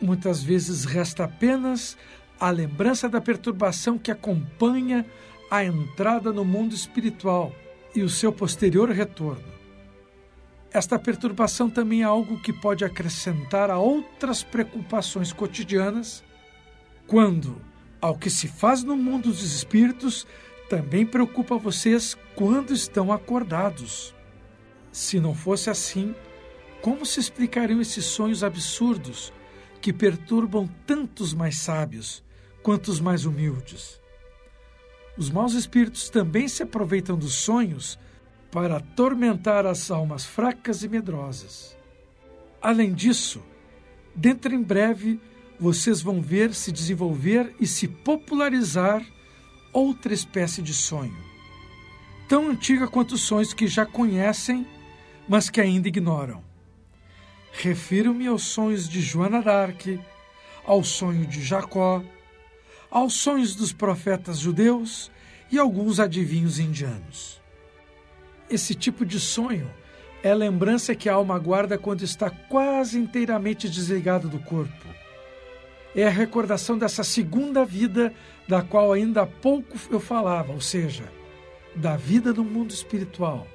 Muitas 0.00 0.42
vezes 0.42 0.84
resta 0.84 1.24
apenas 1.24 1.96
a 2.38 2.50
lembrança 2.50 3.08
da 3.08 3.20
perturbação 3.20 3.98
que 3.98 4.10
acompanha 4.10 5.04
a 5.50 5.64
entrada 5.64 6.32
no 6.32 6.44
mundo 6.44 6.74
espiritual 6.74 7.52
e 7.94 8.02
o 8.02 8.08
seu 8.08 8.32
posterior 8.32 8.90
retorno. 8.90 9.58
Esta 10.72 10.98
perturbação 10.98 11.70
também 11.70 12.02
é 12.02 12.04
algo 12.04 12.38
que 12.40 12.52
pode 12.52 12.84
acrescentar 12.84 13.70
a 13.70 13.78
outras 13.78 14.42
preocupações 14.42 15.32
cotidianas, 15.32 16.22
quando, 17.06 17.60
ao 18.00 18.16
que 18.16 18.28
se 18.28 18.46
faz 18.46 18.84
no 18.84 18.94
mundo 18.96 19.30
dos 19.30 19.42
espíritos, 19.42 20.26
também 20.68 21.06
preocupa 21.06 21.56
vocês 21.56 22.16
quando 22.34 22.72
estão 22.72 23.10
acordados. 23.12 24.14
Se 24.92 25.18
não 25.18 25.34
fosse 25.34 25.70
assim, 25.70 26.14
como 26.82 27.06
se 27.06 27.18
explicariam 27.18 27.80
esses 27.80 28.04
sonhos 28.04 28.44
absurdos 28.44 29.32
que 29.80 29.92
perturbam 29.92 30.68
tantos 30.86 31.32
mais 31.32 31.56
sábios 31.56 32.22
quanto 32.62 32.88
os 32.88 33.00
mais 33.00 33.24
humildes? 33.24 34.00
Os 35.16 35.30
maus 35.30 35.54
espíritos 35.54 36.08
também 36.10 36.46
se 36.46 36.62
aproveitam 36.62 37.16
dos 37.16 37.34
sonhos 37.34 37.98
para 38.50 38.76
atormentar 38.76 39.66
as 39.66 39.90
almas 39.90 40.24
fracas 40.24 40.82
e 40.82 40.88
medrosas. 40.88 41.76
Além 42.60 42.92
disso, 42.92 43.42
dentro 44.14 44.54
em 44.54 44.62
breve 44.62 45.20
vocês 45.58 46.00
vão 46.00 46.22
ver 46.22 46.54
se 46.54 46.70
desenvolver 46.70 47.54
e 47.58 47.66
se 47.66 47.88
popularizar 47.88 49.04
outra 49.72 50.12
espécie 50.12 50.62
de 50.62 50.72
sonho, 50.74 51.16
tão 52.28 52.48
antiga 52.48 52.86
quanto 52.86 53.12
os 53.14 53.22
sonhos 53.22 53.52
que 53.52 53.66
já 53.66 53.84
conhecem, 53.84 54.66
mas 55.28 55.50
que 55.50 55.60
ainda 55.60 55.88
ignoram. 55.88 56.42
Refiro-me 57.52 58.26
aos 58.26 58.44
sonhos 58.44 58.88
de 58.88 59.00
Joana 59.00 59.42
d'Arc, 59.42 60.00
ao 60.64 60.84
sonho 60.84 61.26
de 61.26 61.42
Jacó, 61.42 62.02
aos 62.90 63.14
sonhos 63.14 63.54
dos 63.54 63.72
profetas 63.72 64.38
judeus 64.38 65.10
e 65.50 65.58
alguns 65.58 66.00
adivinhos 66.00 66.58
indianos. 66.58 67.40
Esse 68.50 68.74
tipo 68.74 69.04
de 69.04 69.20
sonho 69.20 69.70
é 70.22 70.30
a 70.30 70.34
lembrança 70.34 70.94
que 70.94 71.08
a 71.08 71.14
alma 71.14 71.38
guarda 71.38 71.78
quando 71.78 72.02
está 72.02 72.30
quase 72.30 72.98
inteiramente 72.98 73.68
desligada 73.68 74.26
do 74.26 74.38
corpo 74.38 74.87
é 76.00 76.06
a 76.06 76.10
recordação 76.10 76.78
dessa 76.78 77.02
segunda 77.02 77.64
vida 77.64 78.14
da 78.46 78.62
qual 78.62 78.92
ainda 78.92 79.22
há 79.22 79.26
pouco 79.26 79.76
eu 79.90 79.98
falava, 79.98 80.52
ou 80.52 80.60
seja, 80.60 81.10
da 81.74 81.96
vida 81.96 82.32
no 82.32 82.44
mundo 82.44 82.70
espiritual. 82.70 83.46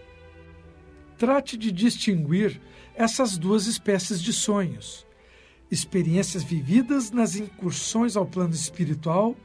Trate 1.18 1.58
de 1.58 1.72
distinguir 1.72 2.60
essas 2.96 3.38
duas 3.38 3.66
espécies 3.66 4.22
de 4.22 4.34
sonhos 4.34 5.06
experiências 5.74 6.44
vividas 6.44 7.10
nas 7.10 7.36
incursões 7.36 8.16
ao 8.16 8.28
plano 8.28 8.54
espiritual 8.54 9.36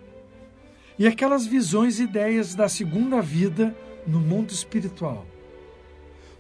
e 0.99 1.07
aquelas 1.07 1.47
visões 1.47 1.99
e 1.99 2.03
ideias 2.03 2.55
da 2.55 2.69
segunda 2.69 3.23
vida 3.23 3.75
no 4.07 4.21
mundo 4.21 4.51
espiritual. 4.51 5.25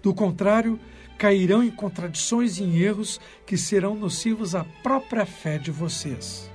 Do 0.02 0.12
contrário, 0.12 0.78
cairão 1.16 1.64
em 1.64 1.70
contradições 1.70 2.58
e 2.58 2.64
em 2.64 2.78
erros 2.78 3.18
que 3.46 3.56
serão 3.56 3.94
nocivos 3.94 4.54
à 4.54 4.62
própria 4.82 5.24
fé 5.24 5.56
de 5.56 5.70
vocês. 5.70 6.47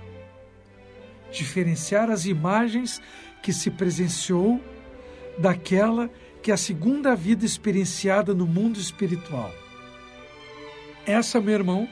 Diferenciar 1.34 2.10
as 2.10 2.26
imagens 2.26 3.02
que 3.42 3.52
se 3.52 3.70
presenciou 3.70 4.62
daquela 5.38 6.10
que 6.42 6.52
é 6.52 6.54
a 6.54 6.58
segunda 6.58 7.16
vida 7.16 7.46
experienciada 7.46 8.34
no 8.34 8.46
mundo 8.46 8.78
espiritual. 8.78 9.52
Essa, 11.06 11.42
meu 11.42 11.54
irmão, 11.54 11.88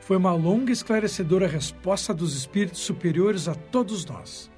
foi 0.00 0.16
uma 0.16 0.32
longa 0.32 0.70
e 0.70 0.72
esclarecedora 0.72 1.48
resposta 1.48 2.14
dos 2.14 2.36
espíritos 2.36 2.80
superiores 2.80 3.48
a 3.48 3.54
todos 3.54 4.04
nós. 4.06 4.50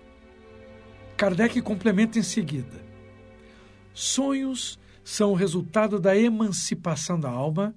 Kardec 1.17 1.61
complementa 1.63 2.19
em 2.19 2.23
seguida: 2.23 2.85
Sonhos 3.95 4.79
são 5.03 5.33
o 5.33 5.35
resultado 5.35 5.99
da 5.99 6.15
emancipação 6.15 7.19
da 7.19 7.31
alma, 7.31 7.75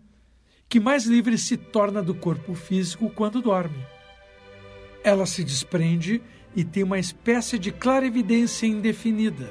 que 0.68 0.80
mais 0.80 1.06
livre 1.06 1.38
se 1.38 1.56
torna 1.56 2.04
do 2.04 2.14
corpo 2.14 2.54
físico 2.54 3.10
quando 3.10 3.42
dorme. 3.42 3.86
Ela 5.04 5.26
se 5.26 5.42
desprende 5.44 6.22
e 6.56 6.64
tem 6.64 6.84
uma 6.84 7.00
espécie 7.00 7.58
de 7.58 7.72
clarividência 7.72 8.66
indefinida, 8.66 9.50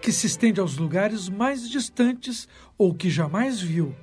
que 0.00 0.12
se 0.12 0.26
estende 0.26 0.60
aos 0.60 0.76
lugares 0.76 1.28
mais 1.28 1.68
distantes 1.68 2.48
ou 2.76 2.94
que 2.94 3.10
jamais 3.10 3.60
viu, 3.60 3.94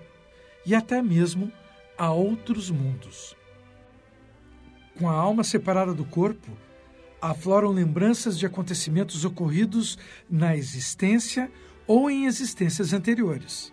e 0.66 0.76
até 0.76 1.02
mesmo 1.02 1.52
a 1.98 2.12
outros 2.12 2.70
mundos. 2.70 3.36
Com 4.98 5.10
a 5.10 5.14
alma 5.14 5.44
separada 5.44 5.94
do 5.94 6.06
corpo, 6.06 6.52
afloram 7.22 7.70
lembranças 7.70 8.38
de 8.38 8.46
acontecimentos 8.46 9.24
ocorridos 9.26 9.98
na 10.30 10.56
existência 10.56 11.52
ou 11.86 12.10
em 12.10 12.26
existências 12.26 12.94
anteriores. 12.94 13.72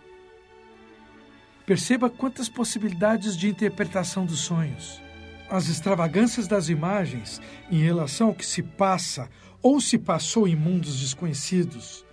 Perceba 1.65 2.09
quantas 2.09 2.49
possibilidades 2.49 3.35
de 3.37 3.47
interpretação 3.47 4.25
dos 4.25 4.39
sonhos. 4.39 5.01
As 5.49 5.67
extravagâncias 5.67 6.47
das 6.47 6.69
imagens 6.69 7.41
em 7.71 7.81
relação 7.81 8.27
ao 8.27 8.35
que 8.35 8.45
se 8.45 8.61
passa 8.61 9.27
ou 9.63 9.81
se 9.81 9.97
passou 9.97 10.47
em 10.47 10.55
mundos 10.55 10.99
desconhecidos, 10.99 12.05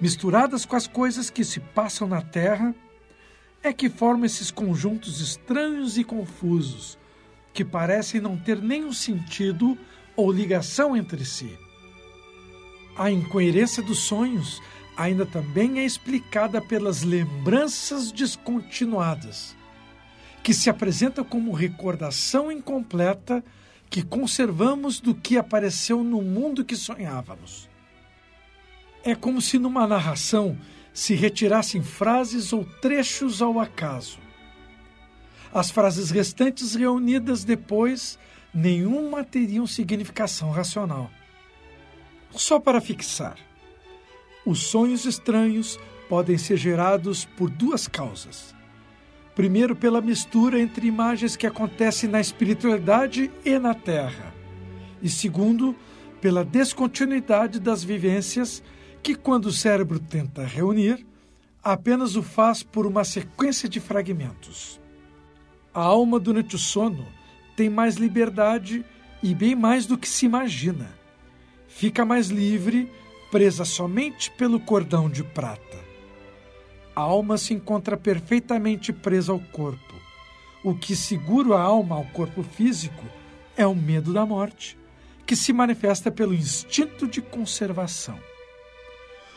misturadas 0.00 0.64
com 0.64 0.74
as 0.74 0.86
coisas 0.86 1.28
que 1.28 1.44
se 1.44 1.60
passam 1.60 2.08
na 2.08 2.22
Terra, 2.22 2.74
é 3.62 3.72
que 3.72 3.90
formam 3.90 4.24
esses 4.24 4.50
conjuntos 4.50 5.20
estranhos 5.20 5.98
e 5.98 6.02
confusos, 6.02 6.98
que 7.52 7.64
parecem 7.64 8.20
não 8.20 8.38
ter 8.38 8.60
nenhum 8.60 8.92
sentido 8.92 9.76
ou 10.16 10.32
ligação 10.32 10.96
entre 10.96 11.24
si. 11.26 11.56
A 12.96 13.10
incoerência 13.10 13.82
dos 13.82 14.00
sonhos 14.00 14.60
ainda 14.96 15.26
também 15.26 15.78
é 15.78 15.84
explicada 15.84 16.60
pelas 16.60 17.02
lembranças 17.02 18.10
descontinuadas, 18.10 19.54
que 20.42 20.52
se 20.52 20.68
apresentam 20.68 21.24
como 21.24 21.52
recordação 21.52 22.50
incompleta 22.50 23.44
que 23.88 24.02
conservamos 24.02 25.00
do 25.00 25.14
que 25.14 25.36
apareceu 25.36 26.02
no 26.02 26.22
mundo 26.22 26.64
que 26.64 26.74
sonhávamos. 26.74 27.68
É 29.04 29.14
como 29.14 29.40
se 29.40 29.58
numa 29.58 29.86
narração 29.86 30.58
se 30.92 31.14
retirassem 31.14 31.82
frases 31.82 32.52
ou 32.52 32.64
trechos 32.64 33.40
ao 33.40 33.60
acaso. 33.60 34.18
As 35.52 35.70
frases 35.70 36.10
restantes 36.10 36.74
reunidas 36.74 37.44
depois, 37.44 38.18
nenhuma 38.54 39.22
teriam 39.22 39.66
significação 39.66 40.50
racional. 40.50 41.10
Só 42.30 42.58
para 42.58 42.80
fixar, 42.80 43.36
os 44.46 44.60
sonhos 44.60 45.04
estranhos 45.04 45.78
podem 46.08 46.38
ser 46.38 46.56
gerados 46.56 47.24
por 47.24 47.50
duas 47.50 47.86
causas. 47.86 48.54
Primeiro, 49.34 49.74
pela 49.74 50.00
mistura 50.00 50.60
entre 50.60 50.86
imagens 50.86 51.36
que 51.36 51.46
acontecem 51.46 52.08
na 52.08 52.20
espiritualidade 52.20 53.30
e 53.44 53.58
na 53.58 53.74
Terra. 53.74 54.34
E 55.00 55.08
segundo, 55.08 55.74
pela 56.20 56.44
descontinuidade 56.44 57.58
das 57.58 57.82
vivências 57.82 58.62
que, 59.02 59.14
quando 59.14 59.46
o 59.46 59.52
cérebro 59.52 59.98
tenta 59.98 60.44
reunir, 60.44 61.04
apenas 61.62 62.14
o 62.14 62.22
faz 62.22 62.62
por 62.62 62.86
uma 62.86 63.04
sequência 63.04 63.68
de 63.68 63.80
fragmentos. 63.80 64.80
A 65.74 65.80
alma, 65.80 66.20
durante 66.20 66.54
o 66.56 66.58
sono, 66.58 67.06
tem 67.56 67.70
mais 67.70 67.96
liberdade 67.96 68.84
e 69.22 69.34
bem 69.34 69.54
mais 69.54 69.86
do 69.86 69.96
que 69.96 70.08
se 70.08 70.26
imagina. 70.26 70.90
Fica 71.66 72.04
mais 72.04 72.28
livre, 72.28 72.90
presa 73.30 73.64
somente 73.64 74.30
pelo 74.30 74.60
cordão 74.60 75.08
de 75.08 75.24
prata. 75.24 75.81
A 76.94 77.00
alma 77.00 77.38
se 77.38 77.54
encontra 77.54 77.96
perfeitamente 77.96 78.92
presa 78.92 79.32
ao 79.32 79.40
corpo. 79.40 79.94
O 80.62 80.74
que 80.74 80.94
segura 80.94 81.56
a 81.56 81.62
alma 81.62 81.96
ao 81.96 82.04
corpo 82.06 82.42
físico 82.42 83.04
é 83.56 83.66
o 83.66 83.74
medo 83.74 84.12
da 84.12 84.24
morte, 84.24 84.78
que 85.26 85.34
se 85.34 85.52
manifesta 85.52 86.10
pelo 86.10 86.34
instinto 86.34 87.06
de 87.06 87.20
conservação 87.20 88.18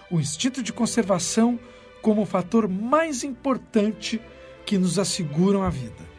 o 0.09 0.19
instinto 0.19 0.61
de 0.61 0.71
conservação 0.71 1.59
como 2.01 2.21
o 2.21 2.25
fator 2.25 2.67
mais 2.67 3.23
importante 3.23 4.21
que 4.65 4.77
nos 4.77 4.99
asseguram 4.99 5.63
a 5.63 5.69
vida. 5.69 6.15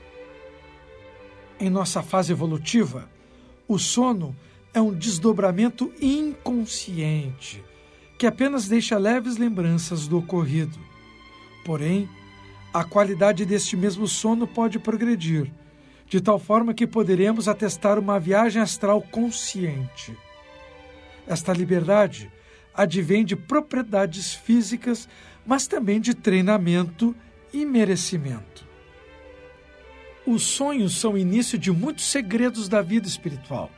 Em 1.59 1.71
nossa 1.71 2.03
fase 2.03 2.33
evolutiva, 2.33 3.09
o 3.67 3.79
sono 3.79 4.37
é 4.75 4.81
um 4.81 4.93
desdobramento 4.93 5.93
inconsciente 6.01 7.65
que 8.19 8.27
apenas 8.27 8.67
deixa 8.69 8.99
leves 8.99 9.37
lembranças 9.37 10.07
do 10.07 10.19
ocorrido. 10.19 10.79
Porém, 11.67 12.09
a 12.73 12.85
qualidade 12.85 13.45
deste 13.45 13.77
mesmo 13.77 14.07
sono 14.07 14.47
pode 14.47 14.79
progredir, 14.79 15.51
de 16.07 16.21
tal 16.21 16.39
forma 16.39 16.73
que 16.73 16.87
poderemos 16.87 17.49
atestar 17.49 17.99
uma 17.99 18.21
viagem 18.21 18.63
astral 18.63 19.03
consciente. 19.03 20.17
Esta 21.27 21.53
liberdade 21.53 22.31
advém 22.73 23.25
de 23.25 23.35
propriedades 23.35 24.33
físicas, 24.33 25.09
mas 25.45 25.67
também 25.67 26.01
de 26.01 26.15
treinamento 26.15 27.17
e 27.53 27.67
merecimento. 27.67 28.65
Os 30.25 30.45
sonhos 30.45 30.97
são 30.97 31.15
o 31.15 31.19
início 31.19 31.59
de 31.59 31.73
muitos 31.73 32.05
segredos 32.05 32.69
da 32.69 32.81
vida 32.81 33.09
espiritual. 33.09 33.73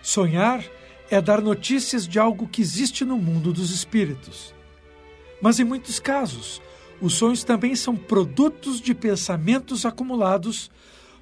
Sonhar 0.00 0.64
é 1.10 1.20
dar 1.20 1.42
notícias 1.42 2.08
de 2.08 2.18
algo 2.18 2.48
que 2.48 2.62
existe 2.62 3.04
no 3.04 3.18
mundo 3.18 3.52
dos 3.52 3.70
espíritos. 3.72 4.54
Mas 5.42 5.60
em 5.60 5.64
muitos 5.64 5.98
casos, 5.98 6.62
os 7.04 7.16
sonhos 7.16 7.44
também 7.44 7.76
são 7.76 7.94
produtos 7.94 8.80
de 8.80 8.94
pensamentos 8.94 9.84
acumulados 9.84 10.70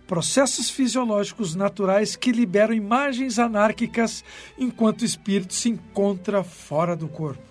processos 0.07 0.71
fisiológicos 0.71 1.57
naturais 1.57 2.15
que 2.15 2.31
liberam 2.31 2.73
imagens 2.73 3.37
anárquicas 3.37 4.23
enquanto 4.57 5.03
o 5.03 5.05
espírito 5.05 5.53
se 5.53 5.71
encontra 5.71 6.45
fora 6.45 6.95
do 6.95 7.09
corpo. 7.09 7.43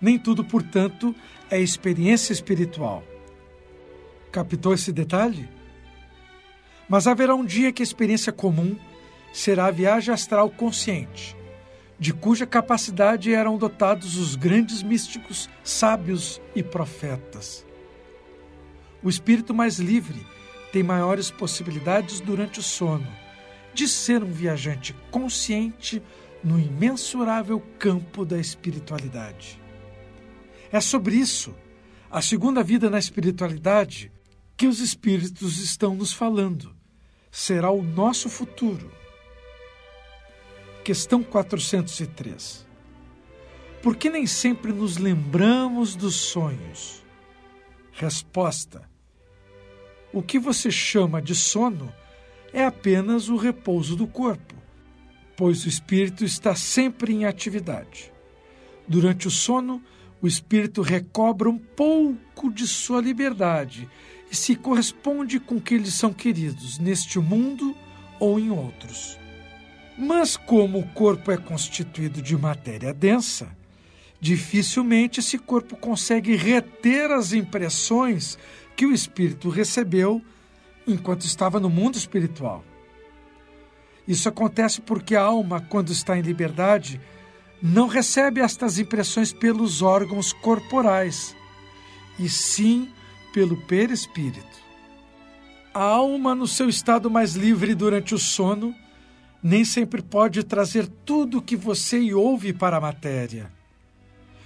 Nem 0.00 0.18
tudo, 0.18 0.42
portanto, 0.42 1.14
é 1.48 1.60
experiência 1.60 2.32
espiritual. 2.32 3.04
Captou 4.32 4.74
esse 4.74 4.92
detalhe? 4.92 5.48
Mas 6.88 7.06
haverá 7.06 7.36
um 7.36 7.44
dia 7.44 7.72
que 7.72 7.82
a 7.82 7.84
experiência 7.84 8.32
comum 8.32 8.74
será 9.32 9.66
a 9.66 9.70
viagem 9.70 10.12
astral 10.12 10.50
consciente, 10.50 11.36
de 12.02 12.12
cuja 12.12 12.44
capacidade 12.44 13.32
eram 13.32 13.56
dotados 13.56 14.16
os 14.16 14.34
grandes 14.34 14.82
místicos, 14.82 15.48
sábios 15.62 16.42
e 16.52 16.60
profetas. 16.60 17.64
O 19.00 19.08
espírito 19.08 19.54
mais 19.54 19.78
livre 19.78 20.26
tem 20.72 20.82
maiores 20.82 21.30
possibilidades 21.30 22.18
durante 22.18 22.58
o 22.58 22.62
sono 22.62 23.06
de 23.72 23.86
ser 23.86 24.24
um 24.24 24.32
viajante 24.32 24.96
consciente 25.12 26.02
no 26.42 26.58
imensurável 26.58 27.62
campo 27.78 28.24
da 28.24 28.36
espiritualidade. 28.36 29.62
É 30.72 30.80
sobre 30.80 31.14
isso, 31.14 31.54
a 32.10 32.20
segunda 32.20 32.64
vida 32.64 32.90
na 32.90 32.98
espiritualidade, 32.98 34.10
que 34.56 34.66
os 34.66 34.80
espíritos 34.80 35.60
estão 35.60 35.94
nos 35.94 36.12
falando. 36.12 36.74
Será 37.30 37.70
o 37.70 37.80
nosso 37.80 38.28
futuro. 38.28 38.90
Questão 40.84 41.22
403. 41.22 42.66
Por 43.80 43.94
que 43.94 44.10
nem 44.10 44.26
sempre 44.26 44.72
nos 44.72 44.96
lembramos 44.96 45.94
dos 45.94 46.16
sonhos? 46.16 47.04
Resposta: 47.92 48.82
o 50.12 50.20
que 50.20 50.40
você 50.40 50.72
chama 50.72 51.22
de 51.22 51.36
sono 51.36 51.92
é 52.52 52.64
apenas 52.64 53.28
o 53.28 53.36
repouso 53.36 53.94
do 53.94 54.08
corpo, 54.08 54.54
pois 55.36 55.64
o 55.64 55.68
espírito 55.68 56.24
está 56.24 56.56
sempre 56.56 57.12
em 57.12 57.26
atividade. 57.26 58.12
Durante 58.88 59.28
o 59.28 59.30
sono, 59.30 59.80
o 60.20 60.26
espírito 60.26 60.82
recobra 60.82 61.48
um 61.48 61.58
pouco 61.58 62.52
de 62.52 62.66
sua 62.66 63.00
liberdade 63.00 63.88
e 64.28 64.34
se 64.34 64.56
corresponde 64.56 65.38
com 65.38 65.60
que 65.60 65.74
eles 65.74 65.94
são 65.94 66.12
queridos 66.12 66.80
neste 66.80 67.20
mundo 67.20 67.76
ou 68.18 68.40
em 68.40 68.50
outros. 68.50 69.21
Mas 69.96 70.36
como 70.36 70.78
o 70.78 70.88
corpo 70.88 71.30
é 71.30 71.36
constituído 71.36 72.22
de 72.22 72.36
matéria 72.36 72.94
densa, 72.94 73.48
dificilmente 74.20 75.20
esse 75.20 75.38
corpo 75.38 75.76
consegue 75.76 76.34
reter 76.36 77.10
as 77.10 77.32
impressões 77.32 78.38
que 78.74 78.86
o 78.86 78.92
espírito 78.92 79.48
recebeu 79.48 80.22
enquanto 80.86 81.22
estava 81.22 81.60
no 81.60 81.68
mundo 81.68 81.96
espiritual. 81.96 82.64
Isso 84.06 84.28
acontece 84.28 84.80
porque 84.80 85.14
a 85.14 85.22
alma, 85.22 85.60
quando 85.60 85.92
está 85.92 86.18
em 86.18 86.22
liberdade, 86.22 87.00
não 87.62 87.86
recebe 87.86 88.40
estas 88.40 88.78
impressões 88.78 89.32
pelos 89.32 89.82
órgãos 89.82 90.32
corporais, 90.32 91.36
e 92.18 92.28
sim 92.28 92.88
pelo 93.32 93.56
perispírito. 93.56 94.62
A 95.72 95.82
alma, 95.82 96.34
no 96.34 96.46
seu 96.46 96.68
estado 96.68 97.10
mais 97.10 97.34
livre 97.34 97.74
durante 97.74 98.14
o 98.14 98.18
sono, 98.18 98.74
nem 99.42 99.64
sempre 99.64 100.00
pode 100.00 100.42
trazer 100.44 100.86
tudo 101.04 101.38
o 101.38 101.42
que 101.42 101.56
você 101.56 102.12
ouve 102.14 102.52
para 102.52 102.76
a 102.76 102.80
matéria. 102.80 103.50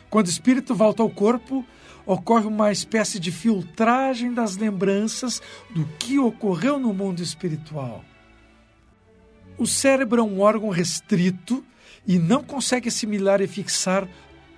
Quando 0.09 0.27
o 0.27 0.31
espírito 0.31 0.75
volta 0.75 1.03
ao 1.03 1.11
corpo, 1.11 1.65
ocorre 2.07 2.47
uma 2.47 2.71
espécie 2.71 3.19
de 3.19 3.33
filtragem 3.33 4.33
das 4.33 4.57
lembranças 4.57 5.43
do 5.71 5.85
que 5.99 6.19
ocorreu 6.19 6.79
no 6.79 6.95
mundo 6.95 7.23
espiritual. 7.23 8.05
O 9.59 9.67
cérebro 9.67 10.21
é 10.21 10.25
um 10.25 10.41
órgão 10.41 10.71
restrito 10.71 11.65
e 12.07 12.19
não 12.19 12.43
consegue 12.43 12.89
assimilar 12.89 13.41
e 13.41 13.47
fixar 13.47 14.09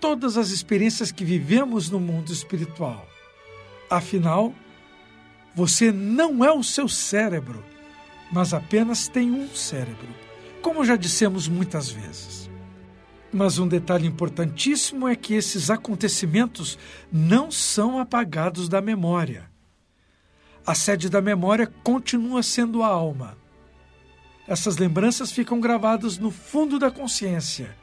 todas 0.00 0.36
as 0.36 0.50
experiências 0.50 1.10
que 1.10 1.24
vivemos 1.24 1.88
no 1.88 1.98
mundo 1.98 2.32
espiritual. 2.32 3.08
Afinal, 3.90 4.52
você 5.54 5.90
não 5.90 6.44
é 6.44 6.52
o 6.52 6.62
seu 6.62 6.88
cérebro, 6.88 7.64
mas 8.30 8.52
apenas 8.52 9.08
tem 9.08 9.30
um 9.30 9.48
cérebro, 9.48 10.08
como 10.68 10.84
já 10.84 10.96
dissemos 10.96 11.48
muitas 11.48 11.90
vezes. 11.90 12.50
Mas 13.32 13.58
um 13.58 13.66
detalhe 13.66 14.06
importantíssimo 14.06 15.08
é 15.08 15.16
que 15.16 15.32
esses 15.32 15.70
acontecimentos 15.70 16.78
não 17.10 17.50
são 17.50 17.98
apagados 17.98 18.68
da 18.68 18.78
memória. 18.82 19.50
A 20.66 20.74
sede 20.74 21.08
da 21.08 21.22
memória 21.22 21.66
continua 21.82 22.42
sendo 22.42 22.82
a 22.82 22.86
alma. 22.86 23.34
Essas 24.46 24.76
lembranças 24.76 25.32
ficam 25.32 25.58
gravadas 25.58 26.18
no 26.18 26.30
fundo 26.30 26.78
da 26.78 26.90
consciência 26.90 27.74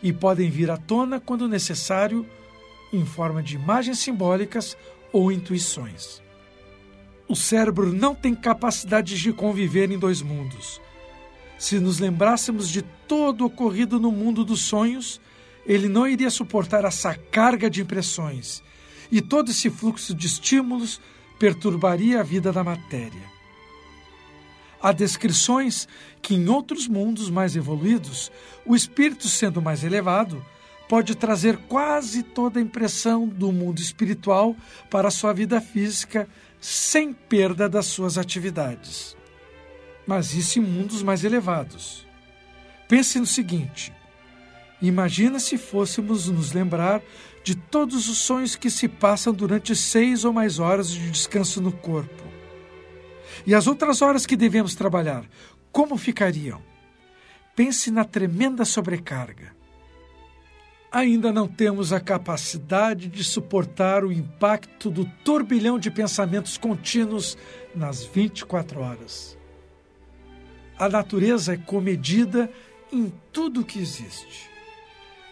e 0.00 0.12
podem 0.12 0.48
vir 0.48 0.70
à 0.70 0.76
tona 0.76 1.18
quando 1.18 1.48
necessário, 1.48 2.24
em 2.92 3.04
forma 3.04 3.42
de 3.42 3.56
imagens 3.56 3.98
simbólicas 3.98 4.76
ou 5.12 5.32
intuições. 5.32 6.22
O 7.26 7.34
cérebro 7.34 7.92
não 7.92 8.14
tem 8.14 8.32
capacidade 8.32 9.16
de 9.20 9.32
conviver 9.32 9.90
em 9.90 9.98
dois 9.98 10.22
mundos. 10.22 10.80
Se 11.58 11.80
nos 11.80 11.98
lembrássemos 11.98 12.68
de 12.68 12.82
todo 12.82 13.42
o 13.42 13.46
ocorrido 13.46 13.98
no 13.98 14.12
mundo 14.12 14.44
dos 14.44 14.60
sonhos, 14.60 15.20
ele 15.66 15.88
não 15.88 16.06
iria 16.06 16.30
suportar 16.30 16.84
essa 16.84 17.14
carga 17.14 17.68
de 17.68 17.82
impressões 17.82 18.62
e 19.10 19.20
todo 19.20 19.50
esse 19.50 19.68
fluxo 19.68 20.14
de 20.14 20.26
estímulos 20.26 21.00
perturbaria 21.38 22.20
a 22.20 22.22
vida 22.22 22.52
da 22.52 22.62
matéria. 22.62 23.38
Há 24.80 24.92
descrições 24.92 25.88
que 26.22 26.34
em 26.34 26.48
outros 26.48 26.86
mundos 26.86 27.28
mais 27.28 27.56
evoluídos, 27.56 28.30
o 28.64 28.76
espírito 28.76 29.28
sendo 29.28 29.60
mais 29.60 29.82
elevado, 29.82 30.44
pode 30.88 31.16
trazer 31.16 31.56
quase 31.68 32.22
toda 32.22 32.60
a 32.60 32.62
impressão 32.62 33.26
do 33.26 33.50
mundo 33.50 33.80
espiritual 33.80 34.56
para 34.88 35.08
a 35.08 35.10
sua 35.10 35.32
vida 35.32 35.60
física 35.60 36.28
sem 36.60 37.12
perda 37.12 37.68
das 37.68 37.86
suas 37.86 38.16
atividades. 38.16 39.17
Mas 40.08 40.34
isso 40.34 40.58
em 40.58 40.62
mundos 40.62 41.02
mais 41.04 41.22
elevados. 41.22 42.04
Pense 42.88 43.20
no 43.20 43.26
seguinte: 43.26 43.92
imagina 44.82 45.38
se 45.38 45.56
fôssemos 45.56 46.28
nos 46.28 46.52
lembrar 46.52 47.00
de 47.44 47.54
todos 47.54 48.08
os 48.08 48.18
sonhos 48.18 48.56
que 48.56 48.70
se 48.70 48.88
passam 48.88 49.32
durante 49.32 49.76
seis 49.76 50.24
ou 50.24 50.32
mais 50.32 50.58
horas 50.58 50.90
de 50.90 51.10
descanso 51.10 51.60
no 51.60 51.70
corpo. 51.70 52.24
E 53.46 53.54
as 53.54 53.66
outras 53.66 54.02
horas 54.02 54.26
que 54.26 54.36
devemos 54.36 54.74
trabalhar, 54.74 55.24
como 55.70 55.96
ficariam? 55.96 56.60
Pense 57.54 57.90
na 57.90 58.04
tremenda 58.04 58.64
sobrecarga 58.64 59.58
ainda 60.90 61.32
não 61.32 61.46
temos 61.46 61.92
a 61.92 62.00
capacidade 62.00 63.08
de 63.08 63.22
suportar 63.22 64.04
o 64.04 64.12
impacto 64.12 64.90
do 64.90 65.04
turbilhão 65.24 65.78
de 65.78 65.90
pensamentos 65.90 66.56
contínuos 66.56 67.36
nas 67.74 68.04
24 68.04 68.80
horas. 68.80 69.38
A 70.78 70.88
natureza 70.88 71.54
é 71.54 71.56
comedida 71.56 72.50
em 72.92 73.12
tudo 73.32 73.60
o 73.60 73.64
que 73.64 73.80
existe. 73.80 74.48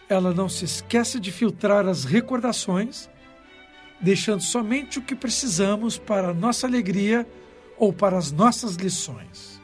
Ela 0.09 0.35
não 0.35 0.48
se 0.48 0.64
esquece 0.64 1.20
de 1.20 1.30
filtrar 1.30 1.87
as 1.87 2.04
recordações, 2.04 3.09
deixando 4.00 4.42
somente 4.42 4.98
o 4.98 5.02
que 5.02 5.14
precisamos 5.14 5.98
para 5.98 6.28
a 6.28 6.35
nossa 6.35 6.66
alegria 6.66 7.26
ou 7.78 7.92
para 7.92 8.18
as 8.18 8.32
nossas 8.32 8.74
lições. 8.74 9.61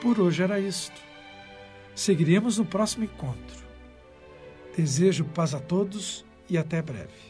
Por 0.00 0.18
hoje 0.18 0.42
era 0.42 0.58
isto. 0.58 1.00
Seguiremos 1.94 2.56
no 2.56 2.64
próximo 2.64 3.04
encontro. 3.04 3.60
Desejo 4.74 5.24
paz 5.26 5.54
a 5.54 5.60
todos 5.60 6.24
e 6.48 6.56
até 6.56 6.80
breve. 6.80 7.29